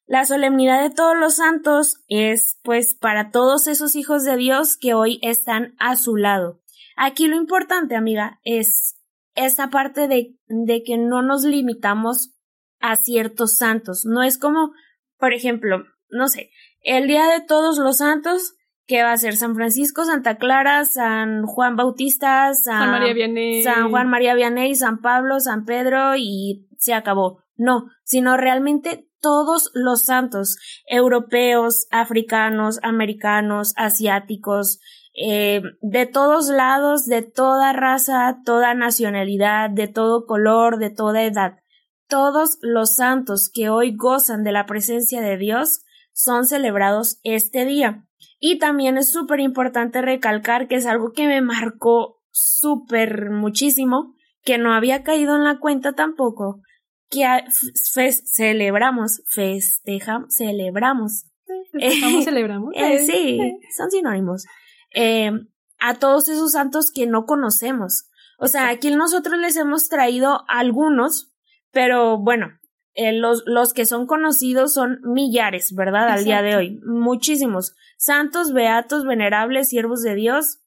La 0.08 0.26
solemnidad 0.26 0.82
de 0.82 0.94
todos 0.94 1.18
los 1.18 1.36
santos 1.36 2.04
es, 2.08 2.60
pues, 2.64 2.96
para 2.96 3.32
todos 3.32 3.68
esos 3.68 3.96
hijos 3.96 4.24
de 4.24 4.38
Dios 4.38 4.78
que 4.78 4.94
hoy 4.94 5.20
están 5.22 5.76
a 5.78 5.96
su 5.96 6.16
lado. 6.16 6.62
Aquí 6.96 7.28
lo 7.28 7.36
importante, 7.36 7.96
amiga, 7.96 8.40
es 8.44 8.96
esta 9.36 9.70
parte 9.70 10.08
de, 10.08 10.36
de 10.48 10.84
que 10.84 10.98
no 10.98 11.22
nos 11.22 11.44
limitamos 11.44 12.36
a 12.80 12.96
ciertos 12.96 13.58
santos. 13.58 14.06
No 14.06 14.24
es 14.24 14.38
como, 14.38 14.72
por 15.18 15.34
ejemplo, 15.34 15.84
no 16.10 16.28
sé, 16.28 16.50
el 16.82 17.08
Día 17.08 17.28
de 17.28 17.42
Todos 17.46 17.78
los 17.78 17.98
Santos, 17.98 18.56
que 18.88 19.04
va 19.04 19.12
a 19.12 19.18
ser 19.18 19.36
San 19.36 19.56
Francisco, 19.56 20.06
Santa 20.06 20.38
Clara, 20.38 20.86
San 20.86 21.46
Juan 21.46 21.76
Bautista, 21.76 22.54
San, 22.54 22.92
María 22.92 23.14
Vianney. 23.14 23.64
San 23.64 23.90
Juan 23.90 24.10
María 24.10 24.36
Vianney, 24.36 24.76
San 24.76 25.02
Pablo, 25.02 25.40
San 25.40 25.66
Pedro 25.66 26.16
y 26.16 26.68
se 26.78 26.94
acabó. 26.94 27.44
No, 27.56 27.86
sino 28.04 28.38
realmente 28.38 29.10
todos 29.22 29.72
los 29.74 30.04
santos, 30.04 30.58
europeos, 30.88 31.88
africanos, 31.90 32.80
americanos, 32.84 33.74
asiáticos, 33.76 34.80
eh, 35.18 35.62
de 35.82 36.06
todos 36.06 36.50
lados, 36.50 37.06
de 37.06 37.22
toda 37.22 37.72
raza, 37.72 38.38
toda 38.46 38.74
nacionalidad, 38.74 39.70
de 39.70 39.88
todo 39.88 40.26
color, 40.26 40.78
de 40.78 40.90
toda 40.90 41.24
edad. 41.24 41.60
Todos 42.08 42.58
los 42.62 42.96
santos 42.96 43.50
que 43.52 43.70
hoy 43.70 43.96
gozan 43.96 44.44
de 44.44 44.52
la 44.52 44.66
presencia 44.66 45.22
de 45.22 45.38
Dios 45.38 45.84
son 46.12 46.46
celebrados 46.46 47.20
este 47.24 47.66
día. 47.66 48.06
Y 48.40 48.60
también 48.60 48.98
es 48.98 49.12
súper 49.12 49.40
importante 49.40 50.02
recalcar 50.02 50.68
que 50.68 50.76
es 50.76 50.86
algo 50.86 51.14
que 51.14 51.28
me 51.28 51.42
marcó 51.42 52.22
súper 52.32 53.32
muchísimo, 53.32 54.14
que 54.44 54.58
no 54.58 54.74
había 54.74 55.04
caído 55.04 55.36
en 55.36 55.46
la 55.46 55.60
cuenta 55.60 55.94
tampoco, 55.94 56.62
que 57.10 57.26
celebramos, 58.34 59.22
festejamos, 59.28 60.36
celebramos. 60.38 61.26
Festejamos, 61.72 62.26
celebramos. 62.26 62.74
Eh, 62.76 63.06
sí, 63.06 63.40
son 63.76 63.90
sinónimos. 63.90 64.46
Eh, 64.96 65.32
a 65.78 65.96
todos 65.96 66.30
esos 66.30 66.54
santos 66.54 66.92
que 66.92 67.06
no 67.06 67.26
conocemos. 67.26 68.10
O 68.40 68.48
sea, 68.48 68.70
aquí 68.70 68.94
nosotros 68.96 69.38
les 69.38 69.56
hemos 69.56 69.88
traído 69.88 70.44
algunos, 70.48 71.32
pero 71.72 72.18
bueno, 72.18 72.58
eh, 72.96 73.14
los, 73.14 73.44
los 73.46 73.74
que 73.74 73.86
son 73.86 74.08
conocidos 74.08 74.74
son 74.74 75.00
millares, 75.04 75.76
¿verdad? 75.76 76.10
Al 76.10 76.24
día 76.24 76.42
de 76.42 76.56
hoy. 76.56 76.82
Muchísimos. 76.86 77.76
Santos, 77.98 78.54
beatos, 78.54 79.06
venerables, 79.06 79.70
siervos 79.70 80.02
de 80.02 80.16
Dios, 80.16 80.60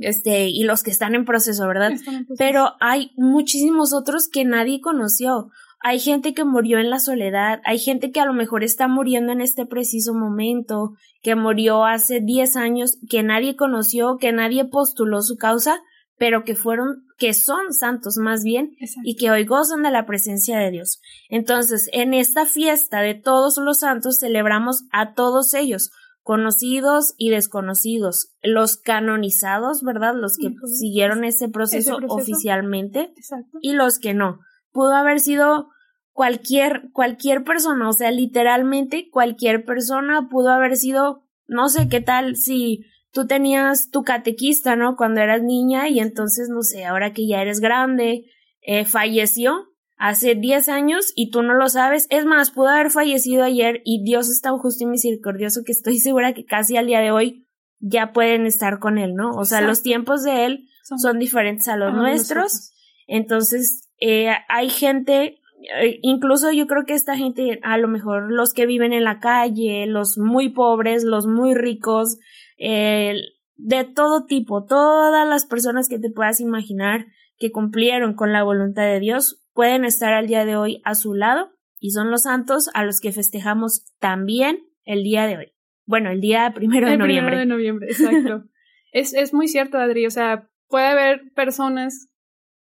este, 0.00 0.48
y 0.48 0.64
los 0.64 0.82
que 0.82 0.90
están 0.90 1.14
en 1.14 1.24
proceso, 1.24 1.66
¿verdad? 1.66 1.92
Pero 2.38 2.74
hay 2.80 3.12
muchísimos 3.16 3.92
otros 3.92 4.28
que 4.28 4.44
nadie 4.44 4.80
conoció. 4.80 5.50
Hay 5.82 5.98
gente 5.98 6.34
que 6.34 6.44
murió 6.44 6.78
en 6.78 6.90
la 6.90 6.98
soledad, 6.98 7.60
hay 7.64 7.78
gente 7.78 8.12
que 8.12 8.20
a 8.20 8.26
lo 8.26 8.34
mejor 8.34 8.62
está 8.62 8.86
muriendo 8.86 9.32
en 9.32 9.40
este 9.40 9.64
preciso 9.64 10.12
momento, 10.12 10.92
que 11.22 11.34
murió 11.36 11.86
hace 11.86 12.20
10 12.20 12.56
años, 12.56 12.98
que 13.08 13.22
nadie 13.22 13.56
conoció, 13.56 14.18
que 14.18 14.32
nadie 14.32 14.66
postuló 14.66 15.22
su 15.22 15.36
causa, 15.36 15.80
pero 16.18 16.44
que 16.44 16.54
fueron, 16.54 17.06
que 17.16 17.32
son 17.32 17.72
santos 17.72 18.18
más 18.18 18.44
bien, 18.44 18.76
y 19.04 19.16
que 19.16 19.30
hoy 19.30 19.46
gozan 19.46 19.82
de 19.82 19.90
la 19.90 20.04
presencia 20.04 20.58
de 20.58 20.70
Dios. 20.70 21.00
Entonces, 21.30 21.88
en 21.94 22.12
esta 22.12 22.44
fiesta 22.44 23.00
de 23.00 23.14
todos 23.14 23.56
los 23.56 23.78
santos 23.78 24.18
celebramos 24.18 24.84
a 24.92 25.14
todos 25.14 25.54
ellos, 25.54 25.92
conocidos 26.22 27.14
y 27.16 27.30
desconocidos, 27.30 28.34
los 28.42 28.76
canonizados, 28.76 29.82
¿verdad? 29.82 30.14
Los 30.14 30.36
que 30.36 30.52
siguieron 30.66 31.24
ese 31.24 31.48
proceso, 31.48 31.98
oficialmente 32.06 33.14
y 33.62 33.72
los 33.72 33.98
que 33.98 34.12
no. 34.12 34.40
Pudo 34.72 34.94
haber 34.94 35.20
sido 35.20 35.68
cualquier 36.12 36.90
cualquier 36.92 37.44
persona, 37.44 37.88
o 37.88 37.92
sea, 37.92 38.10
literalmente 38.10 39.08
cualquier 39.10 39.64
persona 39.64 40.28
pudo 40.28 40.50
haber 40.50 40.76
sido 40.76 41.24
no 41.46 41.68
sé 41.68 41.88
qué 41.88 42.00
tal 42.00 42.36
si 42.36 42.84
tú 43.12 43.26
tenías 43.26 43.90
tu 43.90 44.02
catequista, 44.02 44.76
¿no? 44.76 44.96
Cuando 44.96 45.20
eras 45.20 45.42
niña 45.42 45.88
y 45.88 46.00
entonces, 46.00 46.48
no 46.48 46.62
sé, 46.62 46.84
ahora 46.84 47.12
que 47.12 47.26
ya 47.26 47.42
eres 47.42 47.60
grande, 47.60 48.26
eh, 48.62 48.84
falleció 48.84 49.66
hace 49.96 50.34
10 50.34 50.68
años 50.68 51.12
y 51.14 51.30
tú 51.30 51.42
no 51.42 51.54
lo 51.54 51.68
sabes. 51.68 52.06
Es 52.10 52.24
más, 52.24 52.50
pudo 52.50 52.68
haber 52.68 52.90
fallecido 52.90 53.44
ayer 53.44 53.82
y 53.84 54.02
Dios 54.04 54.28
es 54.28 54.40
tan 54.40 54.58
justo 54.58 54.84
y 54.84 54.86
misericordioso 54.86 55.62
que 55.64 55.72
estoy 55.72 55.98
segura 56.00 56.32
que 56.32 56.44
casi 56.44 56.76
al 56.76 56.86
día 56.86 57.00
de 57.00 57.10
hoy 57.10 57.46
ya 57.80 58.12
pueden 58.12 58.46
estar 58.46 58.78
con 58.78 58.98
Él, 58.98 59.14
¿no? 59.14 59.30
O 59.32 59.44
sea, 59.44 59.60
los 59.60 59.82
tiempos 59.82 60.22
de 60.22 60.46
Él 60.46 60.68
son, 60.82 61.18
diferentes 61.18 61.66
a 61.68 61.76
los 61.76 61.94
nuestros. 61.94 62.72
Entonces, 63.06 63.89
eh, 64.00 64.30
hay 64.48 64.70
gente, 64.70 65.40
eh, 65.80 65.98
incluso 66.02 66.50
yo 66.52 66.66
creo 66.66 66.84
que 66.84 66.94
esta 66.94 67.16
gente, 67.16 67.60
a 67.62 67.78
lo 67.78 67.88
mejor 67.88 68.32
los 68.32 68.52
que 68.52 68.66
viven 68.66 68.92
en 68.92 69.04
la 69.04 69.20
calle, 69.20 69.86
los 69.86 70.18
muy 70.18 70.48
pobres, 70.48 71.04
los 71.04 71.26
muy 71.26 71.54
ricos, 71.54 72.18
de 72.58 73.84
todo 73.84 74.26
tipo, 74.26 74.64
todas 74.64 75.26
las 75.26 75.46
personas 75.46 75.88
que 75.88 75.98
te 75.98 76.10
puedas 76.10 76.40
imaginar 76.40 77.06
que 77.38 77.50
cumplieron 77.50 78.14
con 78.14 78.32
la 78.32 78.42
voluntad 78.42 78.82
de 78.82 79.00
Dios 79.00 79.42
pueden 79.54 79.84
estar 79.84 80.12
al 80.12 80.26
día 80.26 80.44
de 80.44 80.56
hoy 80.56 80.80
a 80.84 80.94
su 80.94 81.14
lado 81.14 81.50
y 81.78 81.90
son 81.90 82.10
los 82.10 82.22
santos 82.22 82.70
a 82.74 82.84
los 82.84 83.00
que 83.00 83.12
festejamos 83.12 83.86
también 83.98 84.66
el 84.84 85.02
día 85.02 85.26
de 85.26 85.38
hoy. 85.38 85.52
Bueno, 85.86 86.10
el 86.10 86.20
día 86.20 86.52
primero 86.54 86.88
de 86.88 86.96
noviembre. 86.96 87.36
Primero 87.36 87.38
de 87.38 87.46
noviembre, 87.46 87.88
exacto. 87.90 88.44
es, 88.92 89.14
es 89.14 89.32
muy 89.34 89.48
cierto, 89.48 89.78
Adri. 89.78 90.06
O 90.06 90.10
sea, 90.10 90.48
puede 90.68 90.86
haber 90.86 91.32
personas 91.34 92.08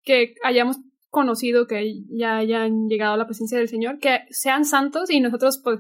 que 0.04 0.36
hayamos 0.44 0.78
conocido, 1.16 1.66
que 1.66 2.04
ya 2.10 2.38
hayan 2.38 2.88
llegado 2.90 3.14
a 3.14 3.18
la 3.18 3.26
presencia 3.26 3.58
del 3.58 3.70
Señor, 3.70 4.00
que 4.00 4.20
sean 4.30 4.66
santos 4.66 5.10
y 5.10 5.22
nosotros 5.22 5.62
pues 5.64 5.80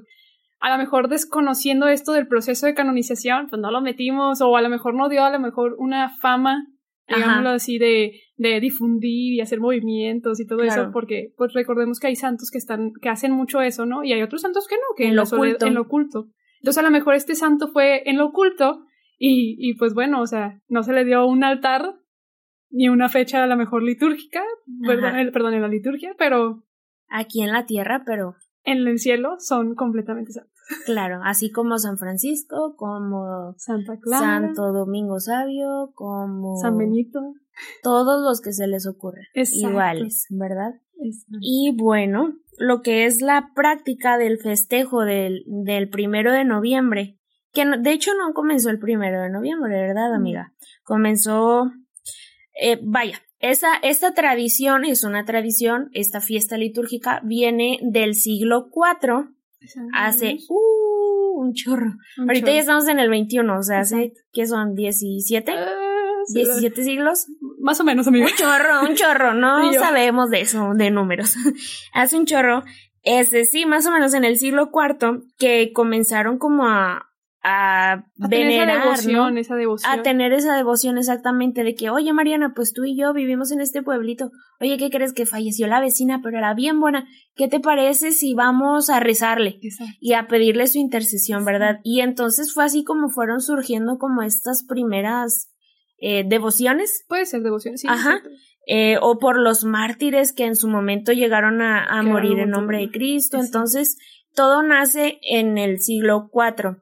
a 0.62 0.72
lo 0.72 0.78
mejor 0.78 1.10
desconociendo 1.10 1.88
esto 1.88 2.14
del 2.14 2.28
proceso 2.28 2.66
de 2.66 2.74
canonización, 2.74 3.48
pues 3.50 3.62
no 3.62 3.70
lo 3.70 3.82
metimos, 3.82 4.40
o 4.42 4.56
a 4.56 4.62
lo 4.62 4.70
mejor 4.70 4.96
no 4.96 5.10
dio 5.10 5.26
a 5.26 5.30
lo 5.30 5.40
mejor 5.40 5.76
una 5.78 6.10
fama, 6.10 6.66
digámoslo 7.08 7.50
así, 7.50 7.78
de, 7.78 8.14
de 8.38 8.62
difundir 8.62 9.34
y 9.34 9.42
hacer 9.42 9.60
movimientos 9.60 10.40
y 10.40 10.48
todo 10.48 10.64
eso, 10.64 10.90
porque 10.94 11.34
pues 11.36 11.52
recordemos 11.54 12.00
que 12.00 12.08
hay 12.08 12.16
santos 12.16 12.50
que 12.50 12.58
están, 12.58 12.94
que 13.02 13.10
hacen 13.10 13.34
mucho 13.34 13.60
eso, 13.60 13.86
¿no? 13.86 14.06
Y 14.06 14.14
hay 14.14 14.22
otros 14.22 14.42
santos 14.42 14.68
que 14.68 14.76
no, 14.76 14.96
que 14.96 15.08
en, 15.10 15.18
lo, 15.18 15.24
oculto. 15.24 15.66
en 15.68 15.74
lo 15.74 15.82
oculto. 15.82 16.30
Entonces 16.62 16.82
a 16.82 16.86
lo 16.86 16.92
mejor 16.92 17.16
este 17.16 17.36
santo 17.36 17.68
fue 17.68 18.10
en 18.10 18.18
lo 18.18 18.28
oculto 18.28 18.86
y, 19.20 19.58
y 19.60 19.76
pues 19.76 19.94
bueno, 19.94 20.22
o 20.22 20.28
sea, 20.28 20.62
no 20.70 20.82
se 20.84 20.94
le 20.94 21.04
dio 21.04 21.28
un 21.28 21.44
altar 21.44 21.94
ni 22.76 22.90
una 22.90 23.10
fecha 23.10 23.44
a 23.44 23.48
la 23.48 23.56
mejor 23.56 23.84
litúrgica, 23.84 24.44
perdón, 24.86 25.32
perdón, 25.32 25.54
en 25.54 25.62
la 25.62 25.68
liturgia, 25.68 26.14
pero... 26.18 26.64
Aquí 27.08 27.42
en 27.42 27.52
la 27.52 27.66
tierra, 27.66 28.04
pero 28.06 28.36
en 28.64 28.88
el 28.88 29.00
cielo 29.00 29.36
son 29.40 29.76
completamente 29.76 30.34
santos. 30.34 30.52
Claro, 30.86 31.22
así 31.24 31.52
como 31.52 31.78
San 31.78 31.98
Francisco, 31.98 32.76
como 32.76 33.54
Santa 33.58 34.00
Clara, 34.00 34.26
Santo 34.26 34.74
Domingo 34.74 35.20
Sabio, 35.20 35.92
como 35.94 36.58
San 36.58 36.78
Benito, 36.78 37.20
todos 37.84 38.24
los 38.24 38.42
que 38.42 38.52
se 38.52 38.68
les 38.68 38.88
ocurre, 38.88 39.28
iguales, 39.36 40.26
¿verdad? 40.32 40.74
Y 41.40 41.76
bueno, 41.78 42.34
lo 42.58 42.82
que 42.82 43.06
es 43.06 43.22
la 43.22 43.52
práctica 43.54 44.18
del 44.18 44.40
festejo 44.40 45.02
del, 45.04 45.44
del 45.46 45.90
primero 45.90 46.32
de 46.32 46.46
noviembre, 46.46 47.20
que 47.54 47.66
de 47.66 47.92
hecho 47.92 48.12
no 48.16 48.34
comenzó 48.34 48.70
el 48.70 48.80
primero 48.80 49.22
de 49.22 49.30
noviembre, 49.30 49.80
¿verdad, 49.80 50.14
amiga? 50.14 50.54
Comenzó, 50.84 51.72
eh, 52.56 52.80
vaya, 52.82 53.22
esa, 53.40 53.76
esta 53.84 54.14
tradición 54.14 54.86
es 54.86 55.04
una 55.04 55.26
tradición, 55.26 55.90
esta 55.94 56.22
fiesta 56.22 56.58
litúrgica 56.58 57.22
viene 57.24 57.80
del 57.82 58.16
siglo 58.16 58.70
IV, 58.74 59.30
hace 59.94 60.38
uh, 60.50 61.42
un 61.42 61.54
chorro. 61.54 61.94
Ahorita 62.18 62.52
ya 62.52 62.60
estamos 62.60 62.88
en 62.88 63.00
el 63.00 63.10
21, 63.10 63.58
o 63.58 63.64
sea, 63.64 63.80
hace, 63.80 64.14
¿qué 64.32 64.48
son? 64.48 64.76
¿17? 64.76 65.54
Uh, 65.54 66.34
¿17 66.34 66.84
siglos? 66.84 67.28
Más 67.60 67.80
o 67.80 67.84
menos, 67.84 68.08
amigo. 68.08 68.26
Un 68.26 68.34
chorro, 68.34 68.82
un 68.88 68.96
chorro, 68.96 69.34
no 69.34 69.72
sabemos 69.74 70.30
de 70.30 70.42
eso, 70.42 70.72
de 70.74 70.90
números. 70.92 71.36
hace 71.94 72.18
un 72.18 72.26
chorro. 72.26 72.64
Ese 73.04 73.46
sí, 73.46 73.68
más 73.68 73.86
o 73.86 73.92
menos 73.92 74.16
en 74.16 74.24
el 74.24 74.38
siglo 74.38 74.72
IV, 74.74 75.22
que 75.38 75.72
comenzaron 75.74 76.40
como 76.40 76.68
a, 76.68 77.12
a, 77.48 78.06
venerar, 78.16 78.70
esa 78.70 78.84
devoción, 78.84 79.38
esa 79.38 79.56
devoción. 79.56 79.92
A 79.92 80.02
tener 80.02 80.34
esa 80.34 80.56
devoción 80.56 80.98
exactamente 80.98 81.64
de 81.64 81.76
que, 81.76 81.92
oye 81.92 82.12
Mariana, 82.12 82.54
pues 82.56 82.74
tú 82.74 82.86
y 82.86 82.98
yo 82.98 83.14
vivimos 83.14 83.52
en 83.52 83.62
este 83.62 83.84
pueblito. 83.84 84.32
Oye, 84.60 84.78
¿qué 84.78 84.90
crees 84.90 85.14
que 85.14 85.28
falleció 85.28 85.68
la 85.68 85.80
vecina, 85.80 86.22
pero 86.24 86.40
era 86.40 86.56
bien 86.56 86.80
buena? 86.80 87.08
¿Qué 87.36 87.48
te 87.48 87.60
parece 87.60 88.14
si 88.14 88.34
vamos 88.34 88.90
a 88.90 89.00
rezarle 89.00 89.60
y 90.00 90.14
a 90.14 90.28
pedirle 90.28 90.66
su 90.66 90.80
intercesión, 90.80 91.46
verdad? 91.46 91.82
Y 91.84 92.02
entonces 92.02 92.52
fue 92.52 92.66
así 92.66 92.84
como 92.84 93.10
fueron 93.10 93.42
surgiendo 93.42 94.00
como 94.00 94.24
estas 94.24 94.64
primeras 94.64 95.52
eh, 96.00 96.24
devociones. 96.26 97.06
Puede 97.08 97.28
ser 97.28 97.44
devociones, 97.44 97.82
sí. 97.82 97.88
Ajá. 97.88 98.24
Eh, 98.66 98.98
o 99.02 99.20
por 99.20 99.40
los 99.40 99.66
mártires 99.66 100.34
que 100.34 100.46
en 100.46 100.56
su 100.56 100.68
momento 100.68 101.12
llegaron 101.12 101.62
a, 101.62 101.86
a 101.86 102.02
morir 102.02 102.40
en 102.40 102.50
nombre 102.50 102.80
de 102.80 102.90
Cristo. 102.90 103.38
Entonces, 103.40 104.00
todo 104.34 104.64
nace 104.64 105.20
en 105.22 105.60
el 105.60 105.80
siglo 105.80 106.32
IV. 106.34 106.78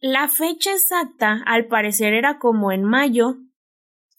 La 0.00 0.28
fecha 0.28 0.72
exacta, 0.72 1.42
al 1.46 1.66
parecer, 1.66 2.12
era 2.14 2.38
como 2.38 2.70
en 2.72 2.84
mayo 2.84 3.36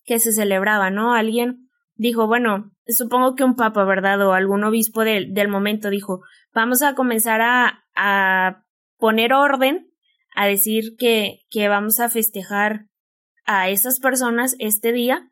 que 0.05 0.19
se 0.19 0.31
celebraba, 0.31 0.89
¿no? 0.89 1.13
Alguien 1.13 1.69
dijo, 1.95 2.27
bueno, 2.27 2.71
supongo 2.87 3.35
que 3.35 3.43
un 3.43 3.55
papa, 3.55 3.83
¿verdad? 3.83 4.21
O 4.27 4.33
algún 4.33 4.63
obispo 4.63 5.03
del, 5.03 5.33
del 5.33 5.49
momento 5.49 5.89
dijo, 5.89 6.21
vamos 6.53 6.81
a 6.81 6.95
comenzar 6.95 7.41
a, 7.41 7.85
a 7.95 8.63
poner 8.97 9.33
orden, 9.33 9.91
a 10.35 10.47
decir 10.47 10.95
que, 10.97 11.41
que 11.49 11.67
vamos 11.67 11.99
a 11.99 12.09
festejar 12.09 12.85
a 13.45 13.69
esas 13.69 13.99
personas 13.99 14.55
este 14.59 14.91
día, 14.91 15.31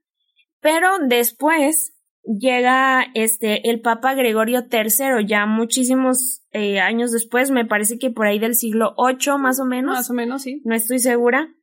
pero 0.61 0.99
después 0.99 1.94
llega 2.25 3.05
este 3.13 3.70
el 3.70 3.82
Papa 3.82 4.13
Gregorio 4.13 4.65
III 4.72 5.25
ya 5.27 5.46
muchísimos 5.46 6.41
eh, 6.51 6.79
años 6.79 7.12
después, 7.12 7.51
me 7.51 7.65
parece 7.65 8.00
que 8.00 8.12
por 8.12 8.27
ahí 8.27 8.39
del 8.39 8.55
siglo 8.55 8.96
VIII 8.98 9.38
más 9.38 9.60
o 9.60 9.65
menos. 9.65 9.96
Más 9.96 10.10
o 10.10 10.13
menos, 10.13 10.41
sí. 10.44 10.62
No 10.63 10.75
estoy 10.75 11.00
segura. 11.00 11.53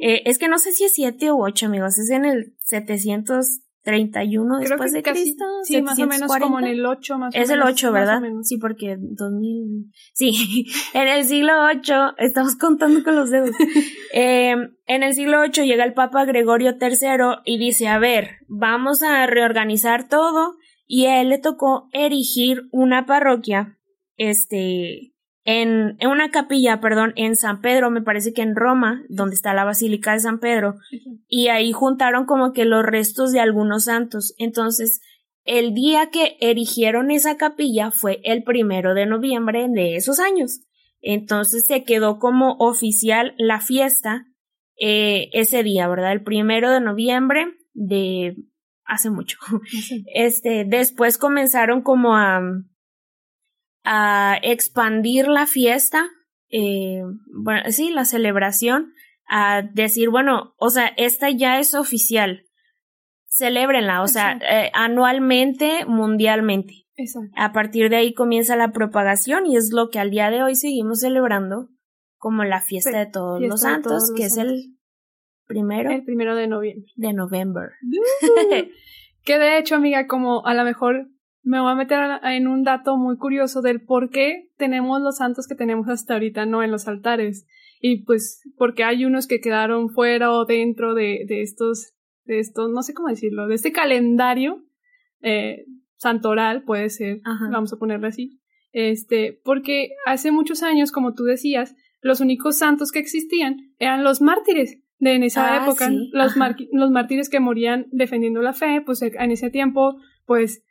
Eh, 0.00 0.22
es 0.26 0.38
que 0.38 0.48
no 0.48 0.58
sé 0.58 0.72
si 0.72 0.84
es 0.84 0.94
7 0.94 1.32
u 1.32 1.42
8, 1.42 1.66
amigos, 1.66 1.98
es 1.98 2.10
en 2.10 2.24
el 2.24 2.54
700 2.60 3.62
31 3.88 4.58
después 4.58 4.92
de 4.92 5.02
Cristo. 5.02 5.44
Sí, 5.62 5.80
más 5.80 5.98
o 5.98 6.06
menos 6.06 6.30
como 6.36 6.58
en 6.58 6.66
el 6.66 6.84
8, 6.84 7.16
más 7.16 7.34
es 7.34 7.48
o 7.50 7.54
menos. 7.54 7.68
Es 7.70 7.80
el 7.80 7.86
8, 7.86 7.92
¿verdad? 7.92 8.20
Sí, 8.42 8.58
porque 8.58 8.98
2000. 9.00 9.90
Sí, 10.12 10.66
en 10.92 11.08
el 11.08 11.24
siglo 11.24 11.52
8, 11.72 12.16
estamos 12.18 12.56
contando 12.56 13.02
con 13.02 13.16
los 13.16 13.30
dedos. 13.30 13.50
eh, 14.12 14.54
en 14.86 15.02
el 15.02 15.14
siglo 15.14 15.40
8 15.40 15.62
llega 15.62 15.84
el 15.84 15.94
Papa 15.94 16.26
Gregorio 16.26 16.76
III 16.78 17.40
y 17.46 17.56
dice: 17.56 17.88
A 17.88 17.98
ver, 17.98 18.40
vamos 18.46 19.02
a 19.02 19.26
reorganizar 19.26 20.06
todo. 20.06 20.56
Y 20.86 21.06
a 21.06 21.22
él 21.22 21.30
le 21.30 21.38
tocó 21.38 21.88
erigir 21.92 22.68
una 22.70 23.06
parroquia, 23.06 23.78
este, 24.16 25.12
en, 25.50 25.96
en, 25.98 26.10
una 26.10 26.30
capilla, 26.30 26.78
perdón, 26.78 27.14
en 27.16 27.34
San 27.34 27.62
Pedro, 27.62 27.90
me 27.90 28.02
parece 28.02 28.34
que 28.34 28.42
en 28.42 28.54
Roma, 28.54 29.02
donde 29.08 29.34
está 29.34 29.54
la 29.54 29.64
Basílica 29.64 30.12
de 30.12 30.20
San 30.20 30.40
Pedro, 30.40 30.74
y 31.26 31.48
ahí 31.48 31.72
juntaron 31.72 32.26
como 32.26 32.52
que 32.52 32.66
los 32.66 32.84
restos 32.84 33.32
de 33.32 33.40
algunos 33.40 33.84
santos. 33.84 34.34
Entonces, 34.36 35.00
el 35.44 35.72
día 35.72 36.10
que 36.10 36.36
erigieron 36.42 37.10
esa 37.10 37.38
capilla 37.38 37.90
fue 37.90 38.20
el 38.24 38.44
primero 38.44 38.92
de 38.92 39.06
noviembre 39.06 39.68
de 39.70 39.96
esos 39.96 40.20
años. 40.20 40.60
Entonces 41.00 41.64
se 41.66 41.82
quedó 41.82 42.18
como 42.18 42.56
oficial 42.58 43.34
la 43.38 43.58
fiesta 43.58 44.26
eh, 44.78 45.30
ese 45.32 45.62
día, 45.62 45.88
¿verdad? 45.88 46.12
El 46.12 46.24
primero 46.24 46.70
de 46.70 46.82
noviembre 46.82 47.46
de 47.72 48.36
hace 48.84 49.08
mucho. 49.08 49.38
Este, 50.14 50.66
después 50.66 51.16
comenzaron 51.16 51.80
como 51.80 52.16
a, 52.16 52.42
a 53.90 54.38
expandir 54.42 55.28
la 55.28 55.46
fiesta, 55.46 56.10
eh, 56.50 57.00
bueno, 57.32 57.62
sí, 57.70 57.90
la 57.90 58.04
celebración, 58.04 58.92
a 59.30 59.62
decir, 59.62 60.10
bueno, 60.10 60.54
o 60.58 60.68
sea, 60.68 60.88
esta 60.98 61.30
ya 61.30 61.58
es 61.58 61.72
oficial, 61.72 62.42
celébrenla, 63.28 64.02
o 64.02 64.06
sea, 64.06 64.38
eh, 64.42 64.70
anualmente, 64.74 65.86
mundialmente. 65.86 66.84
Exacto. 66.96 67.30
A 67.36 67.52
partir 67.52 67.88
de 67.88 67.96
ahí 67.96 68.12
comienza 68.12 68.56
la 68.56 68.72
propagación 68.72 69.46
y 69.46 69.56
es 69.56 69.72
lo 69.72 69.88
que 69.88 69.98
al 69.98 70.10
día 70.10 70.28
de 70.28 70.42
hoy 70.42 70.54
seguimos 70.54 71.00
celebrando 71.00 71.70
como 72.18 72.44
la 72.44 72.60
fiesta 72.60 72.98
de 72.98 73.06
todos 73.06 73.40
los 73.40 73.62
santos, 73.62 74.12
que 74.14 74.24
es 74.24 74.36
el 74.36 74.76
primero. 75.46 75.90
El 75.90 76.04
primero 76.04 76.36
de 76.36 76.46
noviembre. 76.46 76.92
De 76.94 77.14
noviembre. 77.14 77.70
que 79.24 79.38
de 79.38 79.58
hecho, 79.58 79.76
amiga, 79.76 80.06
como 80.06 80.44
a 80.44 80.52
lo 80.52 80.64
mejor 80.64 81.08
me 81.48 81.60
voy 81.60 81.72
a 81.72 81.74
meter 81.74 81.98
en 82.24 82.46
un 82.46 82.62
dato 82.62 82.98
muy 82.98 83.16
curioso 83.16 83.62
del 83.62 83.80
por 83.80 84.10
qué 84.10 84.50
tenemos 84.58 85.00
los 85.00 85.16
santos 85.16 85.46
que 85.48 85.54
tenemos 85.54 85.88
hasta 85.88 86.12
ahorita, 86.12 86.44
no 86.44 86.62
en 86.62 86.70
los 86.70 86.86
altares. 86.88 87.46
Y 87.80 88.04
pues 88.04 88.42
porque 88.58 88.84
hay 88.84 89.06
unos 89.06 89.26
que 89.26 89.40
quedaron 89.40 89.88
fuera 89.88 90.30
o 90.32 90.44
dentro 90.44 90.92
de, 90.92 91.24
de 91.26 91.40
estos, 91.40 91.94
de 92.24 92.38
estos, 92.38 92.70
no 92.70 92.82
sé 92.82 92.92
cómo 92.92 93.08
decirlo, 93.08 93.46
de 93.46 93.54
este 93.54 93.72
calendario 93.72 94.62
eh, 95.22 95.64
santoral, 95.96 96.64
puede 96.64 96.90
ser, 96.90 97.22
vamos 97.50 97.72
a 97.72 97.78
ponerlo 97.78 98.08
así. 98.08 98.40
Este, 98.72 99.40
porque 99.42 99.92
hace 100.04 100.30
muchos 100.30 100.62
años, 100.62 100.92
como 100.92 101.14
tú 101.14 101.24
decías, 101.24 101.74
los 102.02 102.20
únicos 102.20 102.58
santos 102.58 102.92
que 102.92 102.98
existían 102.98 103.72
eran 103.78 104.04
los 104.04 104.20
mártires. 104.20 104.82
De 104.98 105.14
en 105.14 105.22
esa 105.22 105.54
ah, 105.54 105.62
época, 105.62 105.88
los, 105.90 106.34
los 106.72 106.90
mártires 106.90 107.30
que 107.30 107.40
morían 107.40 107.86
defendiendo 107.90 108.42
la 108.42 108.52
fe, 108.52 108.82
pues 108.84 109.00
en 109.00 109.30
ese 109.30 109.48
tiempo, 109.48 109.96
pues 110.26 110.62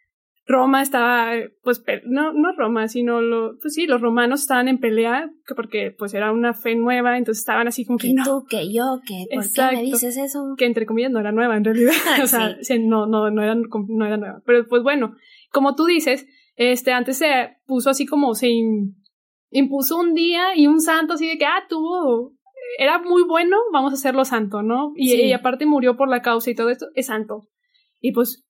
Roma 0.47 0.81
estaba, 0.81 1.33
pues, 1.61 1.83
no, 2.05 2.31
no 2.31 2.53
Roma, 2.53 2.87
sino 2.87 3.21
lo, 3.21 3.57
pues 3.59 3.73
sí, 3.73 3.85
los 3.85 3.99
romanos 3.99 4.41
estaban 4.41 4.69
en 4.69 4.79
pelea, 4.79 5.29
que 5.45 5.53
porque 5.55 5.93
pues 5.97 6.13
era 6.13 6.31
una 6.31 6.53
fe 6.53 6.73
nueva, 6.75 7.17
entonces 7.17 7.41
estaban 7.41 7.67
así 7.67 7.85
como 7.85 7.99
que, 7.99 8.13
no. 8.13 8.23
tú, 8.23 8.45
que 8.49 8.71
yo, 8.71 9.01
que, 9.05 9.25
¿por 9.35 9.43
qué 9.51 9.75
me 9.75 9.83
dices 9.83 10.15
eso? 10.15 10.55
Que 10.57 10.65
entre 10.65 10.85
comillas 10.85 11.11
no 11.11 11.19
era 11.19 11.33
nueva 11.33 11.57
en 11.57 11.65
realidad, 11.65 11.91
o 12.23 12.27
sea, 12.27 12.55
no, 12.79 13.07
no, 13.07 13.29
no 13.29 13.43
era, 13.43 13.55
no 13.55 14.05
era 14.05 14.15
nueva, 14.15 14.41
pero 14.45 14.65
pues 14.67 14.83
bueno, 14.83 15.15
como 15.51 15.75
tú 15.75 15.85
dices, 15.85 16.25
este, 16.55 16.93
antes 16.93 17.17
se 17.17 17.57
puso 17.65 17.89
así 17.89 18.05
como 18.05 18.33
se 18.33 18.49
impuso 19.49 19.97
un 19.97 20.13
día 20.13 20.55
y 20.55 20.67
un 20.67 20.79
santo 20.79 21.15
así 21.15 21.27
de 21.27 21.37
que, 21.37 21.45
ah, 21.45 21.65
tuvo, 21.67 22.31
era 22.79 22.99
muy 22.99 23.23
bueno, 23.23 23.57
vamos 23.73 23.91
a 23.91 23.95
hacerlo 23.95 24.23
santo, 24.23 24.61
¿no? 24.61 24.93
Y, 24.95 25.13
y 25.13 25.33
aparte 25.33 25.65
murió 25.65 25.97
por 25.97 26.07
la 26.07 26.21
causa 26.21 26.49
y 26.49 26.55
todo 26.55 26.69
esto, 26.69 26.87
es 26.95 27.07
santo. 27.07 27.49
Y 27.99 28.13
pues 28.13 28.46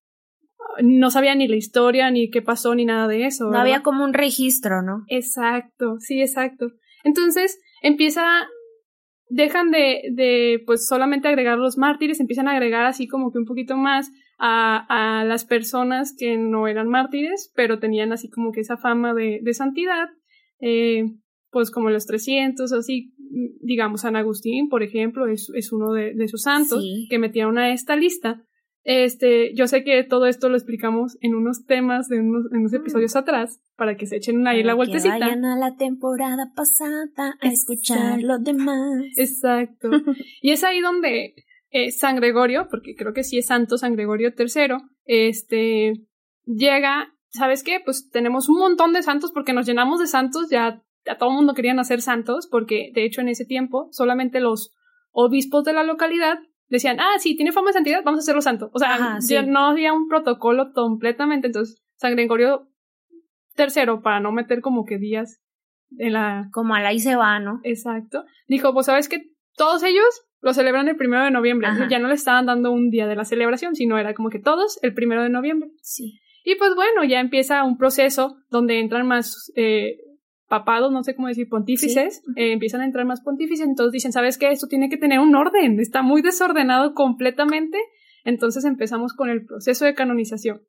no 0.84 1.10
sabía 1.12 1.36
ni 1.36 1.48
la 1.48 1.56
historia, 1.56 2.12
ni 2.12 2.30
qué 2.30 2.42
pasó, 2.42 2.76
ni 2.76 2.86
nada 2.86 3.08
de 3.08 3.26
eso. 3.26 3.50
No 3.50 3.60
había 3.60 3.84
como 3.84 4.04
un 4.04 4.14
registro, 4.14 4.82
¿no? 4.82 5.04
Exacto, 5.08 5.98
sí, 6.00 6.22
exacto. 6.22 6.68
Entonces 7.04 7.60
empieza, 7.82 8.48
dejan 9.30 9.72
de, 9.72 10.02
de 10.12 10.62
pues 10.66 10.88
solamente 10.88 11.28
agregar 11.28 11.58
los 11.58 11.78
mártires, 11.78 12.20
empiezan 12.20 12.48
a 12.48 12.52
agregar 12.52 12.86
así 12.86 13.08
como 13.08 13.32
que 13.32 13.40
un 13.40 13.46
poquito 13.46 13.76
más 13.78 14.10
a, 14.38 15.20
a 15.22 15.26
las 15.26 15.46
personas 15.46 16.14
que 16.18 16.38
no 16.38 16.68
eran 16.68 16.88
mártires, 16.88 17.52
pero 17.56 17.80
tenían 17.80 18.12
así 18.12 18.30
como 18.30 18.52
que 18.52 18.62
esa 18.62 18.78
fama 18.78 19.14
de, 19.14 19.40
de 19.42 19.54
santidad, 19.54 20.10
eh, 20.60 21.06
pues 21.50 21.72
como 21.72 21.90
los 21.90 22.06
300, 22.06 22.72
así, 22.72 23.14
digamos, 23.62 24.02
San 24.02 24.16
Agustín, 24.16 24.70
por 24.70 24.84
ejemplo, 24.84 25.28
es, 25.28 25.50
es 25.56 25.72
uno 25.72 25.92
de, 25.92 26.14
de 26.14 26.28
sus 26.28 26.44
santos 26.44 26.84
que 27.10 27.20
metieron 27.20 27.58
a 27.58 27.74
esta 27.74 27.96
lista. 27.96 28.44
Este, 28.90 29.54
yo 29.54 29.68
sé 29.68 29.84
que 29.84 30.02
todo 30.06 30.28
esto 30.28 30.48
lo 30.48 30.56
explicamos 30.56 31.18
en 31.20 31.36
unos 31.36 31.66
temas 31.66 32.08
de 32.08 32.22
unos, 32.22 32.46
en 32.54 32.60
unos 32.60 32.74
episodios 32.74 33.18
atrás, 33.18 33.60
para 33.76 33.98
que 33.98 34.06
se 34.06 34.16
echen 34.16 34.48
ahí 34.48 34.64
la 34.64 34.76
vueltecita. 34.76 35.16
Que 35.16 35.20
vayan 35.20 35.44
a 35.44 35.58
la 35.58 35.76
temporada 35.76 36.54
pasada 36.56 37.10
a 37.42 37.48
escuchar 37.50 38.22
lo 38.22 38.40
demás. 38.40 39.04
Exacto. 39.18 39.90
y 40.42 40.52
es 40.52 40.64
ahí 40.64 40.80
donde 40.80 41.36
eh, 41.70 41.92
San 41.92 42.16
Gregorio, 42.16 42.70
porque 42.70 42.96
creo 42.96 43.12
que 43.12 43.26
sí 43.26 43.38
es 43.38 43.48
Santo 43.48 43.78
San 43.78 43.94
Gregorio 43.94 44.30
III, 44.38 44.78
este, 45.04 45.92
llega, 46.46 47.14
¿sabes 47.28 47.64
qué? 47.64 47.82
Pues 47.84 48.10
tenemos 48.10 48.48
un 48.48 48.58
montón 48.58 48.94
de 48.94 49.04
santos 49.04 49.34
porque 49.34 49.52
nos 49.52 49.66
llenamos 49.66 50.00
de 50.00 50.08
santos, 50.08 50.50
ya 50.50 50.82
a 51.06 51.18
todo 51.18 51.32
el 51.32 51.36
mundo 51.36 51.56
querían 51.56 51.80
hacer 51.80 52.02
santos, 52.02 52.48
porque 52.50 52.92
de 52.96 53.04
hecho 53.04 53.20
en 53.20 53.28
ese 53.28 53.44
tiempo 53.44 53.90
solamente 53.92 54.40
los 54.40 54.74
obispos 55.12 55.66
de 55.66 55.74
la 55.74 55.84
localidad 55.84 56.40
decían, 56.70 57.00
ah, 57.00 57.18
sí, 57.20 57.36
tiene 57.36 57.52
fama 57.52 57.70
de 57.70 57.74
santidad, 57.74 58.04
vamos 58.04 58.20
a 58.20 58.22
hacerlo 58.22 58.42
santo. 58.42 58.70
O 58.74 58.80
sea, 58.80 59.20
no 59.46 59.66
había 59.66 59.94
un 59.94 60.08
protocolo 60.08 60.74
completamente. 60.74 61.48
Entonces, 61.48 61.82
San 61.96 62.14
Gregorio 62.14 62.68
tercero, 63.56 64.02
para 64.02 64.20
no 64.20 64.32
meter 64.32 64.62
como 64.62 64.86
que 64.86 64.98
días 64.98 65.42
en 65.98 66.14
la... 66.14 66.50
Como 66.52 66.76
a 66.76 66.82
la 66.82 66.94
y 66.94 67.00
se 67.00 67.16
va, 67.16 67.40
¿no? 67.40 67.60
Exacto. 67.64 68.26
Dijo, 68.48 68.74
pues 68.74 68.86
sabes 68.86 69.10
que 69.10 69.32
todos 69.56 69.84
ellos 69.84 70.06
lo 70.42 70.54
celebran 70.54 70.88
el 70.88 70.96
primero 70.96 71.24
de 71.24 71.32
noviembre. 71.32 71.68
Ya 71.90 72.00
no 72.00 72.08
le 72.08 72.14
estaban 72.14 72.46
dando 72.46 72.72
un 72.72 72.90
día 72.90 73.08
de 73.08 73.16
la 73.16 73.26
celebración, 73.26 73.76
sino 73.76 73.98
era 73.98 74.14
como 74.14 74.30
que 74.30 74.40
todos 74.40 74.80
el 74.84 74.94
primero 74.94 75.24
de 75.24 75.30
noviembre. 75.30 75.70
Sí. 75.82 76.20
Y 76.44 76.56
pues 76.56 76.76
bueno, 76.76 77.04
ya 77.04 77.20
empieza 77.20 77.64
un 77.64 77.78
proceso 77.78 78.38
donde 78.50 78.80
entran 78.80 79.08
más 79.08 79.52
eh, 79.56 79.98
papados, 80.48 80.92
no 80.92 81.04
sé 81.04 81.16
cómo 81.16 81.28
decir, 81.28 81.50
pontífices, 81.50 82.24
eh, 82.36 82.54
empiezan 82.54 82.82
a 82.82 82.86
entrar 82.86 83.06
más 83.06 83.22
pontífices, 83.22 83.68
entonces 83.68 83.92
dicen, 83.92 84.12
¿sabes 84.12 84.38
qué? 84.38 84.50
Esto 84.52 84.68
tiene 84.68 84.90
que 84.90 84.98
tener 84.98 85.20
un 85.20 85.36
orden, 85.36 85.80
está 85.80 86.02
muy 86.02 86.22
desordenado 86.22 86.94
completamente, 86.94 87.78
entonces 88.24 88.66
empezamos 88.66 89.14
con 89.14 89.30
el 89.30 89.46
proceso 89.46 89.86
de 89.86 89.94
canonización. 89.94 90.62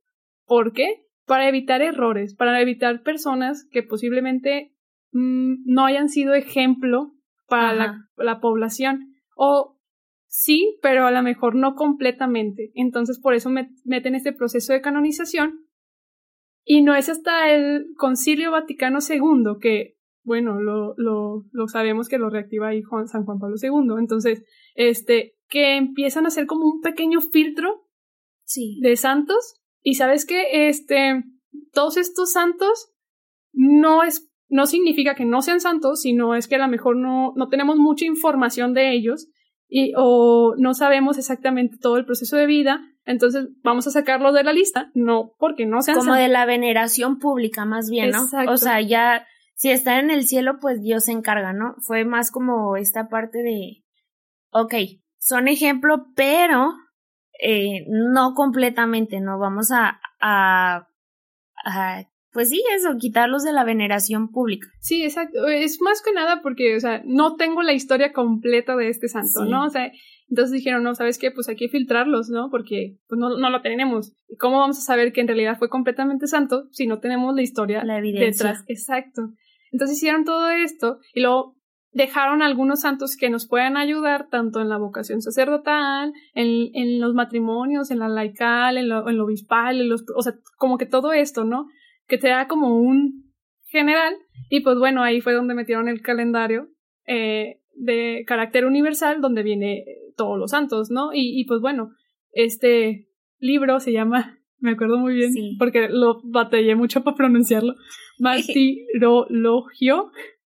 ¿Por 0.45 0.73
qué? 0.73 1.05
Para 1.27 1.49
evitar 1.49 1.83
errores, 1.83 2.35
para 2.35 2.61
evitar 2.61 3.03
personas 3.03 3.67
que 3.71 3.83
posiblemente 3.83 4.75
mm, 5.13 5.65
no 5.65 5.85
hayan 5.85 6.09
sido 6.09 6.35
ejemplo 6.35 7.13
para 7.47 7.73
la, 7.73 8.09
la 8.17 8.41
población, 8.41 9.15
o 9.37 9.79
sí, 10.27 10.79
pero 10.83 11.07
a 11.07 11.11
lo 11.11 11.23
mejor 11.23 11.55
no 11.55 11.75
completamente. 11.75 12.73
Entonces, 12.75 13.19
por 13.21 13.35
eso 13.35 13.51
meten 13.85 14.15
este 14.15 14.33
proceso 14.33 14.73
de 14.73 14.81
canonización 14.81 15.68
y 16.71 16.83
no 16.83 16.95
es 16.95 17.09
hasta 17.09 17.51
el 17.51 17.95
Concilio 17.97 18.51
Vaticano 18.51 18.99
II 19.01 19.57
que, 19.59 19.97
bueno, 20.23 20.61
lo, 20.61 20.93
lo, 20.99 21.47
lo 21.51 21.67
sabemos 21.67 22.11
que 22.11 22.19
lo 22.19 22.29
reactiva 22.29 22.69
ahí 22.69 22.83
Juan, 22.83 23.09
San 23.09 23.25
Juan 23.25 23.39
Pablo 23.39 23.57
II. 23.59 23.99
Entonces, 23.99 24.45
este, 24.75 25.35
que 25.49 25.79
empiezan 25.79 26.27
a 26.27 26.29
hacer 26.29 26.45
como 26.45 26.67
un 26.67 26.83
pequeño 26.83 27.23
filtro 27.23 27.87
sí. 28.45 28.79
de 28.83 28.97
santos. 28.97 29.63
Y 29.83 29.95
sabes 29.95 30.27
que, 30.27 30.69
este, 30.69 31.25
todos 31.73 31.97
estos 31.97 32.33
santos 32.33 32.93
no 33.55 34.03
es, 34.03 34.31
no 34.51 34.67
significa 34.67 35.15
que 35.15 35.25
no 35.25 35.41
sean 35.41 35.61
santos, 35.61 36.03
sino 36.03 36.35
es 36.35 36.49
que 36.49 36.57
a 36.57 36.59
lo 36.59 36.69
mejor 36.69 36.99
no, 36.99 37.33
no 37.35 37.49
tenemos 37.49 37.77
mucha 37.77 38.05
información 38.05 38.75
de 38.75 38.93
ellos 38.93 39.29
y, 39.69 39.93
o 39.97 40.55
no 40.57 40.75
sabemos 40.75 41.19
exactamente 41.19 41.77
todo 41.81 41.97
el 41.97 42.07
proceso 42.07 42.37
de 42.37 42.47
vida 42.47 42.81
entonces 43.09 43.49
vamos 43.63 43.87
a 43.87 43.91
sacarlo 43.91 44.33
de 44.33 44.45
la 44.45 44.53
lista, 44.53 44.91
no 44.93 45.33
porque 45.39 45.65
no 45.65 45.81
sean 45.81 45.97
como 45.97 46.15
de 46.15 46.29
la 46.29 46.45
veneración 46.45 47.19
pública 47.19 47.65
más 47.65 47.89
bien, 47.89 48.11
¿no? 48.11 48.29
O 48.51 48.59
sea, 48.59 48.83
ya 48.83 49.27
si 49.55 49.71
está 49.71 49.99
en 49.99 50.11
el 50.11 50.27
cielo, 50.27 50.59
pues 50.61 50.83
Dios 50.83 51.07
se 51.07 51.13
encarga, 51.13 51.55
¿no? 51.55 51.75
Fue 51.79 52.05
más 52.05 52.31
como 52.31 52.77
esta 52.77 53.09
parte 53.09 53.39
de, 53.39 53.83
ok, 54.51 54.75
son 55.19 55.49
ejemplo, 55.49 56.09
pero 56.15 56.75
eh, 57.43 57.87
no 57.89 58.35
completamente, 58.35 59.21
¿no? 59.21 59.39
Vamos 59.39 59.71
a, 59.73 60.03
a, 60.21 60.87
a, 61.65 62.05
pues 62.33 62.51
sí, 62.51 62.63
eso, 62.75 62.97
quitarlos 62.99 63.43
de 63.43 63.53
la 63.53 63.65
veneración 63.65 64.31
pública. 64.31 64.69
Sí, 64.81 65.03
exacto. 65.03 65.47
Es 65.47 65.81
más 65.81 66.03
que 66.03 66.13
nada 66.13 66.41
porque, 66.43 66.77
o 66.77 66.81
sea, 66.81 67.03
no 67.05 67.37
tengo 67.37 67.63
la 67.63 67.73
historia 67.73 68.13
completa 68.13 68.77
de 68.77 68.89
este 68.89 69.09
santo, 69.09 69.45
¿no? 69.45 69.65
O 69.65 69.71
sea, 69.71 69.91
entonces 70.29 70.53
dijeron, 70.53 70.83
no, 70.83 70.95
¿sabes 70.95 71.19
qué? 71.19 71.31
Pues 71.31 71.49
hay 71.49 71.57
que 71.57 71.69
filtrarlos, 71.69 72.29
¿no? 72.29 72.51
Porque 72.51 72.99
pues 73.09 73.19
no, 73.19 73.39
no 73.39 73.51
lo 73.51 73.63
tenemos. 73.63 74.13
¿Y 74.29 74.37
cómo 74.37 74.59
vamos 74.59 74.79
a 74.79 74.83
saber 74.83 75.13
que 75.13 75.23
en 75.23 75.29
realidad 75.29 75.59
fue 75.59 75.71
completamente 75.71 76.27
santo 76.27 76.69
si 76.71 76.87
no 76.87 76.99
tenemos 76.99 77.35
la 77.35 77.43
historia 77.43 77.83
la 77.83 77.99
evidencia. 77.99 78.49
detrás? 78.49 78.65
Exacto. 78.69 79.31
Entonces 79.73 79.97
hicieron 79.97 80.25
todo 80.25 80.51
esto 80.51 80.99
y 81.15 81.21
luego 81.23 81.57
dejaron 81.93 82.43
algunos 82.43 82.81
santos 82.83 83.17
que 83.17 83.31
nos 83.31 83.49
puedan 83.49 83.77
ayudar 83.79 84.29
tanto 84.29 84.61
en 84.61 84.69
la 84.69 84.77
vocación 84.77 85.23
sacerdotal, 85.23 86.13
en, 86.35 86.71
en 86.75 87.01
los 87.01 87.15
matrimonios, 87.15 87.91
en 87.91 87.99
la 87.99 88.09
laical, 88.09 88.77
en 88.77 88.89
lo, 88.89 89.09
en 89.09 89.17
lo 89.17 89.25
obispal, 89.25 89.81
en 89.81 89.89
los, 89.89 90.05
o 90.15 90.23
sea, 90.23 90.35
como 90.59 90.77
que 90.77 90.87
todo 90.87 91.13
esto, 91.13 91.45
¿no? 91.45 91.67
Que 92.09 92.19
te 92.19 92.29
da 92.29 92.49
como 92.49 92.77
un 92.77 93.33
general. 93.67 94.15
Y 94.49 94.61
pues 94.61 94.79
bueno, 94.79 95.03
ahí 95.03 95.21
fue 95.21 95.35
donde 95.35 95.55
metieron 95.55 95.89
el 95.89 96.01
calendario 96.03 96.69
eh, 97.07 97.61
de 97.75 98.25
carácter 98.27 98.65
universal, 98.65 99.21
donde 99.21 99.43
viene 99.43 99.85
todos 100.17 100.39
los 100.39 100.51
santos, 100.51 100.91
¿no? 100.91 101.13
Y, 101.13 101.41
y 101.41 101.45
pues 101.45 101.61
bueno, 101.61 101.91
este 102.33 103.09
libro 103.39 103.81
se 103.81 103.93
llama, 103.93 104.39
me 104.59 104.73
acuerdo 104.73 104.99
muy 104.99 105.15
bien, 105.15 105.33
porque 105.59 105.89
lo 105.89 106.21
batallé 106.25 106.75
mucho 106.75 107.03
para 107.05 107.17
pronunciarlo, 107.17 107.75
Martirologio 108.19 110.11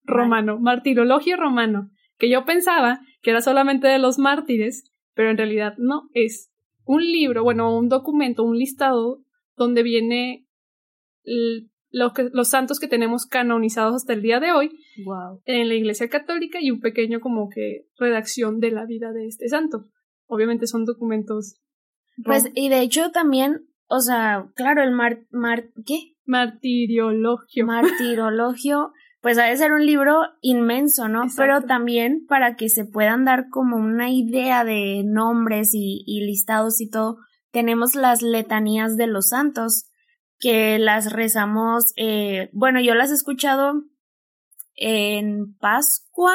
Romano, 0.04 0.58
Martirologio 0.58 1.36
Romano, 1.36 1.90
que 2.18 2.28
yo 2.28 2.44
pensaba 2.44 3.00
que 3.22 3.30
era 3.30 3.40
solamente 3.40 3.86
de 3.86 3.98
los 3.98 4.18
mártires, 4.18 4.90
pero 5.14 5.30
en 5.30 5.38
realidad 5.38 5.74
no, 5.78 6.08
es 6.12 6.52
un 6.84 7.02
libro, 7.02 7.44
bueno, 7.44 7.76
un 7.76 7.88
documento, 7.88 8.42
un 8.42 8.58
listado 8.58 9.22
donde 9.56 9.82
viene 9.82 10.46
lo 11.24 12.12
que, 12.12 12.28
los 12.32 12.48
santos 12.48 12.80
que 12.80 12.88
tenemos 12.88 13.26
canonizados 13.26 13.94
hasta 13.94 14.14
el 14.14 14.22
día 14.22 14.40
de 14.40 14.52
hoy 14.52 14.78
en 15.44 15.68
la 15.68 15.74
Iglesia 15.74 16.08
Católica 16.08 16.58
y 16.60 16.70
un 16.70 16.80
pequeño 16.80 17.20
como 17.20 17.48
que 17.48 17.86
redacción 17.98 18.60
de 18.60 18.70
la 18.70 18.86
vida 18.86 19.12
de 19.12 19.26
este 19.26 19.48
santo. 19.48 19.84
Obviamente 20.26 20.66
son 20.66 20.84
documentos. 20.84 21.60
Pues, 22.24 22.50
y 22.54 22.68
de 22.68 22.80
hecho 22.80 23.10
también, 23.10 23.66
o 23.86 24.00
sea, 24.00 24.50
claro, 24.54 24.82
el 24.82 24.92
mar, 24.92 25.20
mar 25.30 25.70
¿qué? 25.86 26.14
Martiriologio. 26.24 27.66
Martirologio, 27.66 28.92
pues 29.20 29.38
ha 29.38 29.44
de 29.44 29.56
ser 29.56 29.72
un 29.72 29.84
libro 29.84 30.20
inmenso, 30.40 31.08
¿no? 31.08 31.26
Pero 31.36 31.62
también 31.62 32.24
para 32.26 32.56
que 32.56 32.68
se 32.68 32.84
puedan 32.84 33.24
dar 33.24 33.48
como 33.50 33.76
una 33.76 34.10
idea 34.10 34.64
de 34.64 35.02
nombres 35.04 35.74
y, 35.74 36.02
y 36.06 36.24
listados 36.24 36.80
y 36.80 36.88
todo, 36.88 37.18
tenemos 37.50 37.94
las 37.94 38.22
letanías 38.22 38.96
de 38.96 39.06
los 39.06 39.28
santos, 39.28 39.90
que 40.42 40.80
las 40.80 41.12
rezamos, 41.12 41.92
eh, 41.96 42.50
bueno, 42.52 42.80
yo 42.80 42.96
las 42.96 43.12
he 43.12 43.14
escuchado 43.14 43.84
en 44.74 45.54
Pascua 45.54 46.34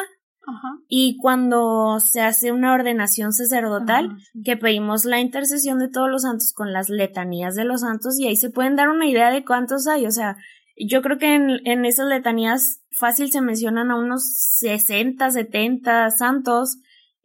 y 0.88 1.18
cuando 1.18 2.00
se 2.00 2.22
hace 2.22 2.54
una 2.54 2.74
ordenación 2.74 3.34
sacerdotal, 3.34 4.18
que 4.46 4.56
pedimos 4.56 5.04
la 5.04 5.20
intercesión 5.20 5.78
de 5.78 5.90
todos 5.90 6.10
los 6.10 6.22
santos 6.22 6.54
con 6.54 6.72
las 6.72 6.90
letanías 6.90 7.56
de 7.56 7.66
los 7.66 7.82
santos 7.82 8.18
y 8.18 8.28
ahí 8.28 8.38
se 8.38 8.50
pueden 8.50 8.78
dar 8.78 8.88
una 8.88 9.08
idea 9.08 9.30
de 9.30 9.44
cuántos 9.44 9.88
hay, 9.88 10.06
o 10.06 10.12
sea, 10.12 10.38
yo 10.78 11.02
creo 11.02 11.18
que 11.18 11.36
en, 11.36 11.68
en 11.68 11.84
esas 11.84 12.08
letanías 12.08 12.82
fácil 12.92 13.30
se 13.30 13.42
mencionan 13.42 13.92
a 13.92 13.98
unos 13.98 14.24
60, 14.60 15.30
70 15.32 16.12
santos 16.12 16.78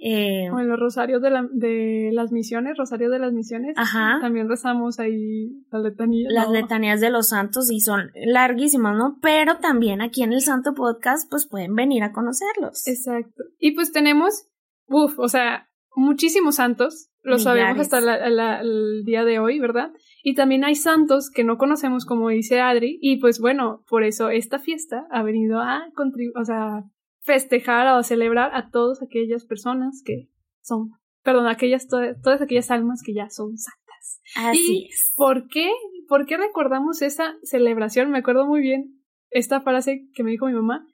eh, 0.05 0.51
o 0.51 0.59
en 0.59 0.69
los 0.69 0.81
rosarios 0.81 1.23
de, 1.23 1.31
la, 1.31 1.47
de 1.53 2.11
las 2.13 2.33
misiones, 2.33 2.77
rosario 2.77 3.09
de 3.09 3.21
las 3.21 3.33
misiones. 3.33 3.75
Ajá. 3.77 4.19
También 4.21 4.49
rezamos 4.49 4.99
ahí 4.99 5.65
las 5.71 5.81
letanías. 5.81 6.33
Las 6.33 6.51
letanías 6.51 7.01
de 7.01 7.11
los 7.11 7.29
santos 7.29 7.71
y 7.71 7.79
son 7.79 8.11
larguísimas, 8.15 8.97
¿no? 8.97 9.19
Pero 9.23 9.59
también 9.59 10.03
aquí 10.03 10.25
en 10.25 10.33
el 10.33 10.41
Santo 10.41 10.75
Podcast, 10.75 11.31
pues 11.31 11.47
pueden 11.47 11.77
venir 11.77 12.03
a 12.03 12.11
conocerlos. 12.11 12.85
Exacto. 12.89 13.45
Y 13.61 13.77
pues 13.77 13.93
tenemos, 13.93 14.49
uff, 14.89 15.21
o 15.21 15.29
sea, 15.29 15.69
muchísimos 15.95 16.57
santos. 16.57 17.11
Lo 17.23 17.39
sabemos 17.39 17.79
hasta 17.79 17.99
el 18.01 19.05
día 19.05 19.25
de 19.25 19.39
hoy, 19.39 19.61
¿verdad? 19.61 19.93
Y 20.25 20.35
también 20.35 20.65
hay 20.65 20.75
santos 20.75 21.31
que 21.31 21.45
no 21.45 21.59
conocemos, 21.59 22.07
como 22.07 22.29
dice 22.31 22.61
Adri, 22.61 22.99
y 23.01 23.19
pues 23.19 23.39
bueno, 23.39 23.85
por 23.89 24.03
eso 24.03 24.31
esta 24.31 24.59
fiesta 24.59 25.07
ha 25.13 25.23
venido 25.23 25.61
a 25.61 25.85
contribuir, 25.95 26.37
o 26.37 26.45
sea, 26.45 26.83
festejar 27.23 27.87
o 27.97 28.03
celebrar 28.03 28.55
a 28.55 28.71
todas 28.71 29.03
aquellas 29.03 29.45
personas 29.45 30.03
que 30.05 30.29
son, 30.61 30.91
perdón, 31.23 31.47
aquellas, 31.47 31.89
todas 31.89 32.41
aquellas 32.41 32.71
almas 32.71 33.03
que 33.05 33.15
ya 33.15 33.31
son 33.31 33.57
santas. 33.57 34.21
Así 34.37 34.89
es. 34.91 35.13
¿Por 35.15 35.49
qué? 35.49 35.71
¿Por 36.09 36.27
qué 36.27 36.37
recordamos 36.37 37.03
esa 37.03 37.35
celebración? 37.43 38.11
Me 38.11 38.19
acuerdo 38.19 38.47
muy 38.47 38.61
bien 38.61 39.03
esta 39.31 39.61
frase 39.61 40.09
que 40.15 40.25
me 40.25 40.31
dijo 40.31 40.47
mi 40.47 40.53
mamá, 40.53 40.87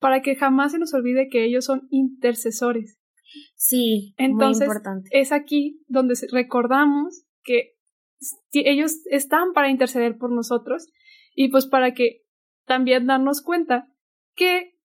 para 0.00 0.22
que 0.22 0.36
jamás 0.36 0.72
se 0.72 0.78
nos 0.78 0.94
olvide 0.94 1.28
que 1.28 1.44
ellos 1.44 1.64
son 1.64 1.86
intercesores. 1.90 2.98
Sí, 3.56 4.14
entonces 4.16 4.66
muy 4.66 4.76
importante. 4.76 5.10
es 5.12 5.32
aquí 5.32 5.82
donde 5.86 6.14
recordamos 6.32 7.24
que 7.42 7.74
ellos 8.52 8.94
están 9.10 9.52
para 9.52 9.70
interceder 9.70 10.16
por 10.16 10.32
nosotros 10.32 10.88
y 11.34 11.50
pues 11.50 11.66
para 11.66 11.92
que 11.92 12.22
también 12.64 13.06
darnos 13.06 13.42
cuenta 13.42 13.86
que 14.34 14.77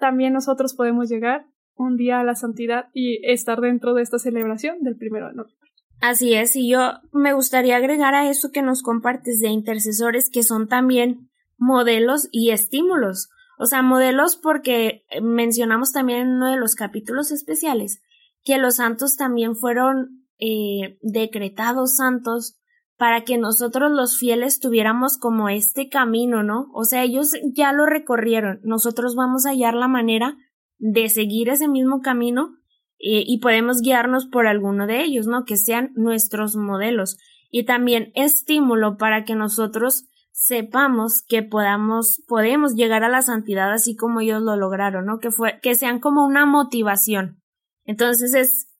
también 0.00 0.32
nosotros 0.32 0.74
podemos 0.74 1.08
llegar 1.08 1.46
un 1.76 1.96
día 1.96 2.20
a 2.20 2.24
la 2.24 2.34
santidad 2.34 2.86
y 2.92 3.20
estar 3.30 3.60
dentro 3.60 3.94
de 3.94 4.02
esta 4.02 4.18
celebración 4.18 4.82
del 4.82 4.96
primero 4.96 5.28
de 5.28 5.34
noviembre. 5.34 5.70
Así 6.00 6.34
es, 6.34 6.56
y 6.56 6.68
yo 6.70 6.94
me 7.12 7.34
gustaría 7.34 7.76
agregar 7.76 8.14
a 8.14 8.28
eso 8.28 8.50
que 8.50 8.62
nos 8.62 8.82
compartes 8.82 9.38
de 9.40 9.48
intercesores 9.48 10.30
que 10.30 10.42
son 10.42 10.66
también 10.66 11.30
modelos 11.58 12.28
y 12.32 12.50
estímulos. 12.50 13.28
O 13.58 13.66
sea, 13.66 13.82
modelos 13.82 14.36
porque 14.36 15.04
mencionamos 15.22 15.92
también 15.92 16.20
en 16.20 16.28
uno 16.28 16.50
de 16.50 16.56
los 16.56 16.74
capítulos 16.74 17.30
especiales 17.30 18.02
que 18.42 18.56
los 18.56 18.76
santos 18.76 19.16
también 19.16 19.54
fueron 19.54 20.26
eh, 20.38 20.98
decretados 21.02 21.96
santos 21.96 22.58
para 23.00 23.22
que 23.22 23.38
nosotros 23.38 23.90
los 23.90 24.18
fieles 24.18 24.60
tuviéramos 24.60 25.16
como 25.16 25.48
este 25.48 25.88
camino, 25.88 26.42
¿no? 26.42 26.66
O 26.74 26.84
sea, 26.84 27.02
ellos 27.02 27.32
ya 27.54 27.72
lo 27.72 27.86
recorrieron, 27.86 28.60
nosotros 28.62 29.16
vamos 29.16 29.46
a 29.46 29.52
hallar 29.52 29.72
la 29.72 29.88
manera 29.88 30.36
de 30.76 31.08
seguir 31.08 31.48
ese 31.48 31.66
mismo 31.66 32.02
camino 32.02 32.50
eh, 32.98 33.24
y 33.26 33.40
podemos 33.40 33.80
guiarnos 33.80 34.26
por 34.26 34.46
alguno 34.46 34.86
de 34.86 35.02
ellos, 35.02 35.26
¿no? 35.26 35.46
Que 35.46 35.56
sean 35.56 35.92
nuestros 35.94 36.56
modelos 36.56 37.16
y 37.50 37.64
también 37.64 38.12
estímulo 38.14 38.98
para 38.98 39.24
que 39.24 39.34
nosotros 39.34 40.04
sepamos 40.32 41.24
que 41.26 41.42
podamos, 41.42 42.22
podemos 42.28 42.74
llegar 42.74 43.02
a 43.02 43.08
la 43.08 43.22
santidad 43.22 43.72
así 43.72 43.96
como 43.96 44.20
ellos 44.20 44.42
lo 44.42 44.56
lograron, 44.56 45.06
¿no? 45.06 45.20
Que 45.20 45.30
fue, 45.30 45.58
que 45.62 45.74
sean 45.74 46.00
como 46.00 46.26
una 46.26 46.44
motivación. 46.44 47.40
Entonces 47.86 48.34
es 48.34 48.70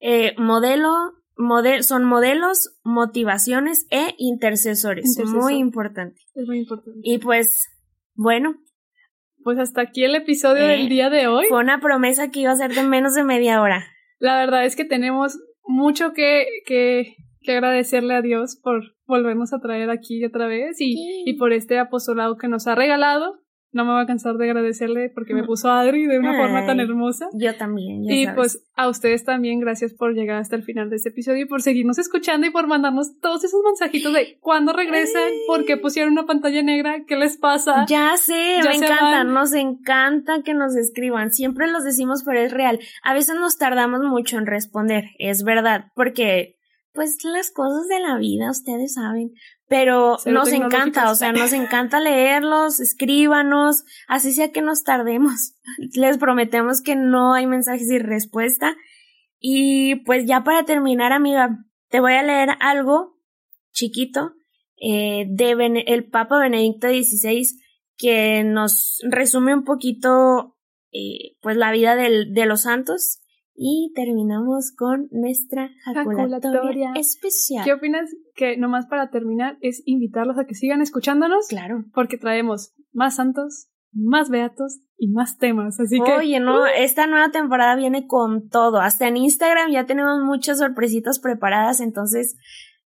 eh, 0.00 0.34
modelo 0.36 0.90
son 1.82 2.04
modelos, 2.04 2.78
motivaciones 2.84 3.86
e 3.90 4.14
intercesores. 4.18 5.16
Muy 5.26 5.54
importante. 5.54 6.20
Es 6.34 6.46
muy 6.46 6.58
importante. 6.58 7.00
Y 7.02 7.18
pues, 7.18 7.68
bueno. 8.14 8.56
Pues 9.44 9.58
hasta 9.58 9.82
aquí 9.82 10.04
el 10.04 10.14
episodio 10.14 10.66
del 10.66 10.86
eh, 10.86 10.88
día 10.88 11.10
de 11.10 11.26
hoy. 11.26 11.46
Fue 11.48 11.60
una 11.60 11.80
promesa 11.80 12.30
que 12.30 12.40
iba 12.40 12.50
a 12.50 12.56
ser 12.56 12.74
de 12.74 12.82
menos 12.82 13.14
de 13.14 13.24
media 13.24 13.62
hora. 13.62 13.86
La 14.18 14.38
verdad 14.38 14.66
es 14.66 14.76
que 14.76 14.84
tenemos 14.84 15.38
mucho 15.64 16.12
que, 16.12 16.46
que, 16.66 17.14
que 17.40 17.52
agradecerle 17.52 18.14
a 18.14 18.22
Dios 18.22 18.58
por 18.60 18.96
volvernos 19.06 19.52
a 19.52 19.60
traer 19.60 19.90
aquí 19.90 20.24
otra 20.24 20.48
vez 20.48 20.80
y, 20.80 21.22
y 21.24 21.34
por 21.38 21.52
este 21.52 21.78
apostolado 21.78 22.36
que 22.36 22.48
nos 22.48 22.66
ha 22.66 22.74
regalado 22.74 23.40
no 23.70 23.84
me 23.84 23.92
voy 23.92 24.02
a 24.02 24.06
cansar 24.06 24.36
de 24.36 24.44
agradecerle 24.46 25.10
porque 25.14 25.34
me 25.34 25.44
puso 25.44 25.70
Adri 25.70 26.06
de 26.06 26.18
una 26.18 26.36
forma 26.36 26.64
tan 26.64 26.80
hermosa. 26.80 27.28
Yo 27.34 27.54
también. 27.56 28.02
y 28.04 28.26
pues 28.28 28.64
a 28.74 28.88
ustedes 28.88 29.24
también, 29.24 29.60
gracias 29.60 29.92
por 29.92 30.14
llegar 30.14 30.38
hasta 30.38 30.56
el 30.56 30.62
final 30.62 30.88
de 30.88 30.96
este 30.96 31.10
episodio 31.10 31.42
y 31.42 31.48
por 31.48 31.60
seguirnos 31.60 31.98
escuchando 31.98 32.46
y 32.46 32.50
por 32.50 32.66
mandarnos 32.66 33.18
todos 33.20 33.44
esos 33.44 33.60
mensajitos 33.64 34.12
de 34.12 34.38
cuándo 34.40 34.72
regresan, 34.72 35.30
por 35.46 35.64
qué 35.64 35.76
pusieron 35.76 36.12
una 36.12 36.26
pantalla 36.26 36.62
negra, 36.62 37.04
qué 37.06 37.16
les 37.16 37.36
pasa. 37.36 37.84
Ya 37.88 38.16
sé, 38.16 38.60
me 38.64 38.76
encanta, 38.76 39.24
nos 39.24 39.52
encanta 39.52 40.42
que 40.42 40.54
nos 40.54 40.74
escriban. 40.74 41.32
Siempre 41.32 41.70
los 41.70 41.84
decimos, 41.84 42.22
pero 42.24 42.40
es 42.40 42.52
real. 42.52 42.78
A 43.02 43.12
veces 43.12 43.36
nos 43.36 43.58
tardamos 43.58 44.00
mucho 44.00 44.38
en 44.38 44.46
responder, 44.46 45.04
es 45.18 45.42
verdad, 45.42 45.86
porque 45.94 46.56
pues 46.98 47.18
las 47.22 47.52
cosas 47.52 47.86
de 47.86 48.00
la 48.00 48.18
vida, 48.18 48.50
ustedes 48.50 48.94
saben, 48.94 49.32
pero 49.68 50.16
nos 50.24 50.48
encanta, 50.52 51.10
o 51.10 51.14
sea, 51.14 51.32
nos 51.32 51.52
encanta 51.52 52.00
leerlos, 52.00 52.80
escríbanos, 52.80 53.84
así 54.06 54.32
sea 54.32 54.50
que 54.50 54.62
nos 54.62 54.82
tardemos. 54.82 55.54
Les 55.94 56.18
prometemos 56.18 56.80
que 56.82 56.96
no 56.96 57.34
hay 57.34 57.46
mensajes 57.46 57.88
sin 57.88 58.00
respuesta. 58.00 58.76
Y 59.38 59.96
pues 60.04 60.26
ya 60.26 60.42
para 60.42 60.64
terminar, 60.64 61.12
amiga, 61.12 61.64
te 61.88 62.00
voy 62.00 62.14
a 62.14 62.22
leer 62.22 62.50
algo 62.60 63.18
chiquito 63.72 64.32
eh, 64.76 65.26
de 65.28 65.84
el 65.86 66.08
Papa 66.08 66.38
Benedicto 66.38 66.88
XVI 66.88 67.46
que 67.96 68.44
nos 68.44 69.00
resume 69.08 69.54
un 69.54 69.64
poquito 69.64 70.56
eh, 70.92 71.36
pues 71.40 71.56
la 71.56 71.70
vida 71.72 71.94
del, 71.96 72.32
de 72.32 72.46
los 72.46 72.62
santos 72.62 73.20
y 73.60 73.92
terminamos 73.92 74.72
con 74.72 75.08
nuestra 75.10 75.70
jaculatoria, 75.84 76.92
especial. 76.94 77.64
¿Qué 77.64 77.72
opinas 77.72 78.08
que 78.36 78.56
nomás 78.56 78.86
para 78.86 79.10
terminar 79.10 79.58
es 79.60 79.82
invitarlos 79.84 80.38
a 80.38 80.44
que 80.46 80.54
sigan 80.54 80.80
escuchándonos? 80.80 81.48
Claro. 81.48 81.84
Porque 81.92 82.18
traemos 82.18 82.72
más 82.92 83.16
santos, 83.16 83.68
más 83.92 84.30
beatos 84.30 84.78
y 84.96 85.08
más 85.08 85.38
temas. 85.38 85.80
Así 85.80 86.00
que. 86.00 86.12
Oye, 86.12 86.38
no, 86.38 86.62
¡uh! 86.62 86.66
esta 86.76 87.08
nueva 87.08 87.32
temporada 87.32 87.74
viene 87.74 88.06
con 88.06 88.48
todo. 88.48 88.80
Hasta 88.80 89.08
en 89.08 89.16
Instagram 89.16 89.72
ya 89.72 89.86
tenemos 89.86 90.22
muchas 90.22 90.58
sorpresitas 90.58 91.18
preparadas, 91.18 91.80
entonces. 91.80 92.36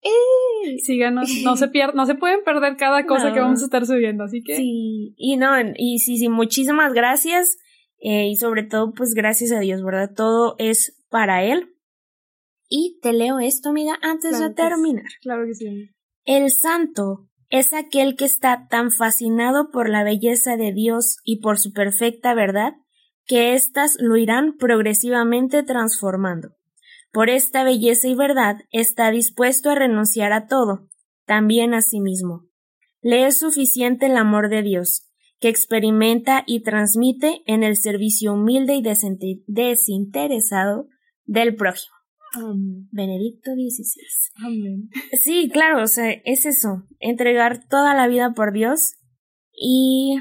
¡eh! 0.01 0.77
Síganos, 0.79 1.29
no 1.43 1.57
se 1.57 1.67
pier 1.69 1.93
no 1.93 2.05
se 2.05 2.15
pueden 2.15 2.41
perder 2.45 2.77
cada 2.77 3.05
cosa 3.05 3.33
que 3.33 3.41
vamos 3.41 3.61
a 3.61 3.65
estar 3.65 3.85
subiendo, 3.85 4.23
así 4.23 4.41
que. 4.41 4.55
Sí, 4.55 5.13
y 5.17 5.35
no, 5.35 5.55
y 5.75 5.99
sí, 5.99 6.17
sí, 6.17 6.29
muchísimas 6.29 6.93
gracias. 6.93 7.57
Eh, 8.05 8.27
y 8.27 8.35
sobre 8.35 8.63
todo, 8.63 8.93
pues 8.93 9.13
gracias 9.13 9.53
a 9.53 9.61
Dios, 9.61 9.81
¿verdad? 9.81 10.11
Todo 10.13 10.55
es 10.59 11.01
para 11.09 11.45
Él. 11.45 11.73
Y 12.67 12.99
te 13.01 13.13
leo 13.13 13.39
esto, 13.39 13.69
amiga, 13.69 13.97
antes 14.01 14.39
de 14.39 14.49
terminar. 14.49 15.05
Claro 15.21 15.45
que 15.45 15.53
sí. 15.53 15.89
El 16.25 16.51
santo 16.51 17.29
es 17.49 17.71
aquel 17.71 18.17
que 18.17 18.25
está 18.25 18.67
tan 18.67 18.91
fascinado 18.91 19.71
por 19.71 19.87
la 19.87 20.03
belleza 20.03 20.57
de 20.57 20.73
Dios 20.73 21.17
y 21.23 21.39
por 21.39 21.57
su 21.57 21.71
perfecta 21.71 22.33
verdad, 22.33 22.73
que 23.25 23.53
éstas 23.53 23.95
lo 24.01 24.17
irán 24.17 24.57
progresivamente 24.57 25.63
transformando. 25.63 26.49
Por 27.13 27.29
esta 27.29 27.63
belleza 27.63 28.09
y 28.09 28.15
verdad 28.15 28.57
está 28.71 29.11
dispuesto 29.11 29.69
a 29.69 29.75
renunciar 29.75 30.33
a 30.33 30.47
todo, 30.47 30.89
también 31.25 31.73
a 31.73 31.81
sí 31.81 32.01
mismo. 32.01 32.49
Le 33.01 33.27
es 33.27 33.37
suficiente 33.37 34.07
el 34.07 34.17
amor 34.17 34.49
de 34.49 34.61
Dios, 34.61 35.12
que 35.43 35.49
experimenta 35.49 36.45
y 36.47 36.61
transmite 36.61 37.41
en 37.47 37.63
el 37.63 37.75
servicio 37.75 38.31
humilde 38.31 38.75
y 38.75 38.83
desinteresado 39.45 40.87
del 41.25 41.57
prójimo. 41.57 41.93
Benedicto 42.91 43.51
XVI. 43.51 44.45
Amén. 44.45 44.89
Sí, 45.21 45.49
claro, 45.51 45.83
o 45.83 45.87
sea, 45.87 46.11
es 46.23 46.45
eso, 46.45 46.87
entregar 46.99 47.67
toda 47.67 47.93
la 47.93 48.07
vida 48.07 48.31
por 48.33 48.53
Dios 48.53 48.93
y... 49.51 50.15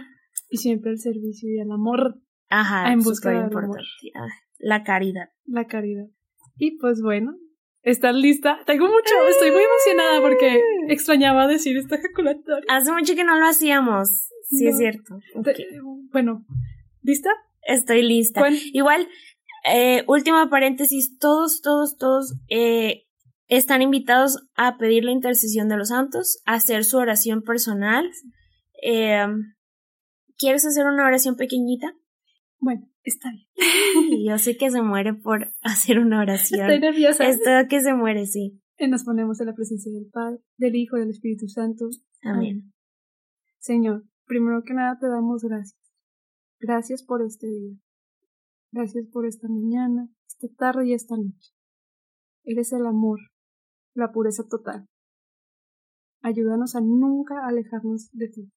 Y 0.51 0.57
siempre 0.57 0.91
el 0.91 0.99
servicio 0.99 1.49
y 1.49 1.61
el 1.61 1.71
amor. 1.71 2.21
Ajá, 2.49 2.93
en 2.93 2.99
busca 2.99 3.31
del 3.31 3.43
amor. 3.43 3.79
La 4.59 4.83
caridad. 4.83 5.29
La 5.47 5.69
caridad. 5.69 6.09
Y 6.57 6.79
pues 6.79 7.01
bueno, 7.01 7.37
¿estás 7.83 8.17
lista? 8.17 8.59
Tengo 8.67 8.87
mucho, 8.87 9.15
estoy 9.31 9.53
muy 9.53 9.63
emocionada 9.63 10.21
porque 10.21 10.61
extrañaba 10.89 11.47
decir 11.47 11.77
esta 11.77 11.95
ejaculatoria. 11.95 12.67
Hace 12.69 12.91
mucho 12.91 13.15
que 13.15 13.23
no 13.23 13.39
lo 13.39 13.47
hacíamos, 13.47 14.33
sí 14.53 14.67
es 14.67 14.79
cierto. 14.79 15.19
Bueno, 16.13 16.45
¿lista? 17.03 17.31
Estoy 17.63 18.03
lista. 18.03 18.43
Igual, 18.73 19.09
eh, 19.73 20.05
último 20.09 20.49
paréntesis, 20.51 21.19
todos, 21.19 21.61
todos, 21.63 21.97
todos 21.97 22.35
eh, 22.49 23.05
están 23.49 23.83
invitados 23.83 24.49
a 24.55 24.77
pedir 24.79 25.05
la 25.05 25.13
intercesión 25.13 25.69
de 25.69 25.77
los 25.77 25.89
santos, 25.89 26.41
a 26.47 26.55
hacer 26.55 26.85
su 26.85 26.99
oración 26.99 27.43
personal. 27.43 28.11
Eh, 28.83 29.27
¿Quieres 30.39 30.67
hacer 30.67 30.87
una 30.87 31.07
oración 31.07 31.37
pequeñita? 31.37 31.95
Bueno, 32.59 32.89
está 33.05 33.31
bien. 33.31 34.25
Yo 34.27 34.39
sé 34.39 34.57
que 34.57 34.71
se 34.71 34.83
muere 34.83 35.15
por 35.15 35.55
hacer 35.61 35.99
una 35.99 36.21
oración. 36.21 36.63
Estoy 36.63 36.81
nerviosa. 36.81 37.29
Esto 37.29 37.51
que 37.69 37.81
se 37.81 37.95
muere, 37.95 38.27
sí. 38.27 38.61
Y 38.79 38.89
nos 38.89 39.05
ponemos 39.05 39.41
en 39.41 39.47
la 39.47 39.55
presencia 39.55 39.93
del 39.93 40.09
Padre, 40.11 40.39
del 40.57 40.75
Hijo 40.75 40.97
y 40.97 41.01
del 41.01 41.11
Espíritu 41.11 41.47
Santo. 41.47 41.89
Amén. 42.23 42.73
Señor, 43.61 44.05
primero 44.33 44.63
que 44.65 44.73
nada 44.73 44.99
te 44.99 45.09
damos 45.09 45.43
gracias. 45.43 45.79
Gracias 46.59 47.03
por 47.03 47.21
este 47.21 47.47
día. 47.47 47.77
Gracias 48.71 49.07
por 49.13 49.27
esta 49.27 49.47
mañana, 49.47 50.09
esta 50.27 50.49
tarde 50.57 50.87
y 50.87 50.95
esta 50.95 51.17
noche. 51.19 51.53
Eres 52.43 52.73
el 52.73 52.87
amor, 52.87 53.19
la 53.93 54.11
pureza 54.11 54.45
total. 54.49 54.89
Ayúdanos 56.23 56.77
a 56.77 56.81
nunca 56.81 57.47
alejarnos 57.47 58.09
de 58.13 58.29
ti. 58.29 58.53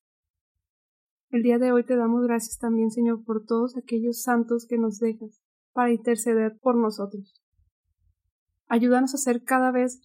El 1.30 1.44
día 1.44 1.58
de 1.58 1.74
hoy 1.74 1.84
te 1.84 1.98
damos 1.98 2.24
gracias 2.24 2.58
también, 2.58 2.90
Señor, 2.90 3.26
por 3.26 3.44
todos 3.44 3.76
aquellos 3.76 4.22
santos 4.22 4.66
que 4.70 4.78
nos 4.78 5.00
dejas 5.00 5.42
para 5.74 5.92
interceder 5.92 6.58
por 6.62 6.78
nosotros. 6.78 7.44
Ayúdanos 8.68 9.14
a 9.14 9.18
ser 9.18 9.44
cada 9.44 9.72
vez 9.72 10.00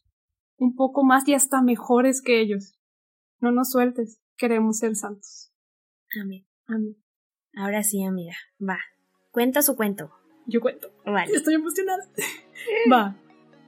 un 0.56 0.74
poco 0.74 1.04
más 1.04 1.28
y 1.28 1.34
hasta 1.34 1.62
mejores 1.62 2.22
que 2.22 2.40
ellos. 2.40 2.76
No 3.38 3.52
nos 3.52 3.70
sueltes, 3.70 4.20
queremos 4.36 4.78
ser 4.78 4.96
santos. 4.96 5.49
Amén. 6.18 6.46
Amén. 6.66 6.96
Ahora 7.54 7.82
sí, 7.82 8.02
amiga, 8.04 8.34
va. 8.60 8.78
Cuenta 9.30 9.62
su 9.62 9.76
cuento. 9.76 10.12
Yo 10.46 10.60
cuento. 10.60 10.90
Vale. 11.04 11.32
Estoy 11.32 11.54
emocionada. 11.54 12.04
va. 12.92 13.16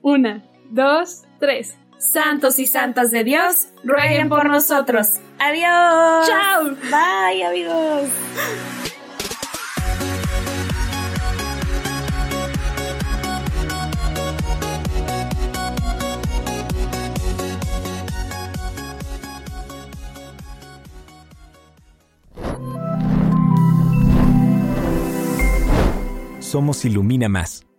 Una, 0.02 0.44
dos, 0.70 1.24
tres. 1.38 1.76
Santos 1.98 2.58
y 2.58 2.66
santas 2.66 3.12
de 3.12 3.22
Dios, 3.22 3.68
rueguen 3.84 4.28
por 4.28 4.48
nosotros. 4.48 5.20
Adiós. 5.38 6.26
Chao. 6.26 6.76
Bye, 6.90 7.44
amigos. 7.44 8.10
Somos 26.52 26.84
Ilumina 26.84 27.30
Más. 27.30 27.71